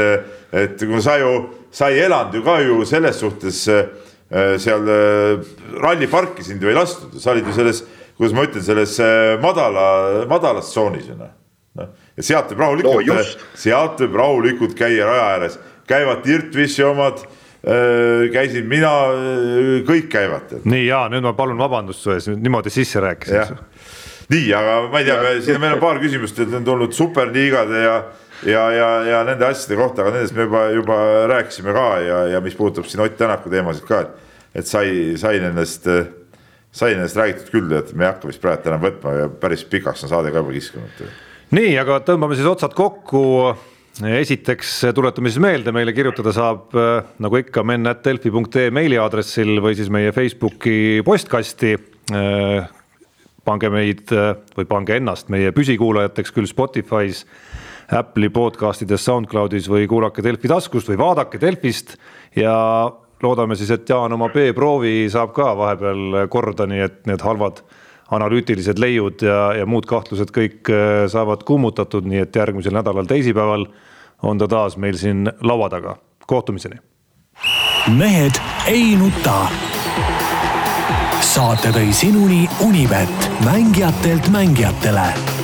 [0.52, 1.32] et kui sa ju
[1.76, 3.84] sa ei elanud ju ka ju selles suhtes äh,
[4.58, 5.44] seal äh,
[5.82, 7.82] ralliparki sind ju ei lastud, sa olid ju selles,
[8.16, 11.34] kuidas ma ütlen, selles äh, madala, madalas tsoonis ju noh.
[11.76, 13.24] noh, ja sealt võib rahulikult no,,
[13.58, 15.58] sealt võib rahulikult käia raja ääres,
[15.90, 17.26] käivad Dirtwissi omad
[18.32, 18.92] käisin mina,
[19.88, 20.52] kõik käivad.
[20.64, 23.58] nii ja nüüd ma palun vabandust su ees, niimoodi sisse rääkisin.
[24.30, 27.96] nii, aga ma ei tea, siin meil on paar küsimust, et on tulnud superliigade ja
[28.44, 30.98] ja, ja, ja nende asjade kohta, aga nendest me juba, juba
[31.30, 34.90] rääkisime ka ja, ja mis puudutab siin Ott Tänaku teemasid ka, et, et sai,
[35.20, 35.88] sai nendest,
[36.72, 40.04] sai nendest räägitud küll, et me ei hakka vist praegu enam võtma ja päris pikaks
[40.06, 41.06] on saade ka juba kiskunud.
[41.56, 43.24] nii, aga tõmbame siis otsad kokku
[44.04, 46.74] esiteks tuletame siis meelde, meile kirjutada saab
[47.22, 51.76] nagu ikka men.delfi.ee meiliaadressil või siis meie Facebooki postkasti.
[53.46, 54.10] pange meid
[54.56, 57.24] või pange ennast meie püsikuulajateks küll Spotify's
[57.94, 61.96] Apple'i podcast ides, SoundCloudis või kuulake Delfi taskust või vaadake Delfist
[62.36, 62.54] ja
[63.22, 67.62] loodame siis, et Jaan oma B-proovi saab ka vahepeal korda, nii et need halvad
[68.10, 73.66] analüütilised leiud ja, ja muud kahtlused kõik äh, saavad kummutatud, nii et järgmisel nädalal teisipäeval
[74.22, 75.96] on ta taas meil siin laua taga.
[76.26, 76.78] kohtumiseni
[77.98, 79.46] mehed ei nuta.
[81.20, 85.35] saate tõi sinuni Unibet, mängijatelt mängijatele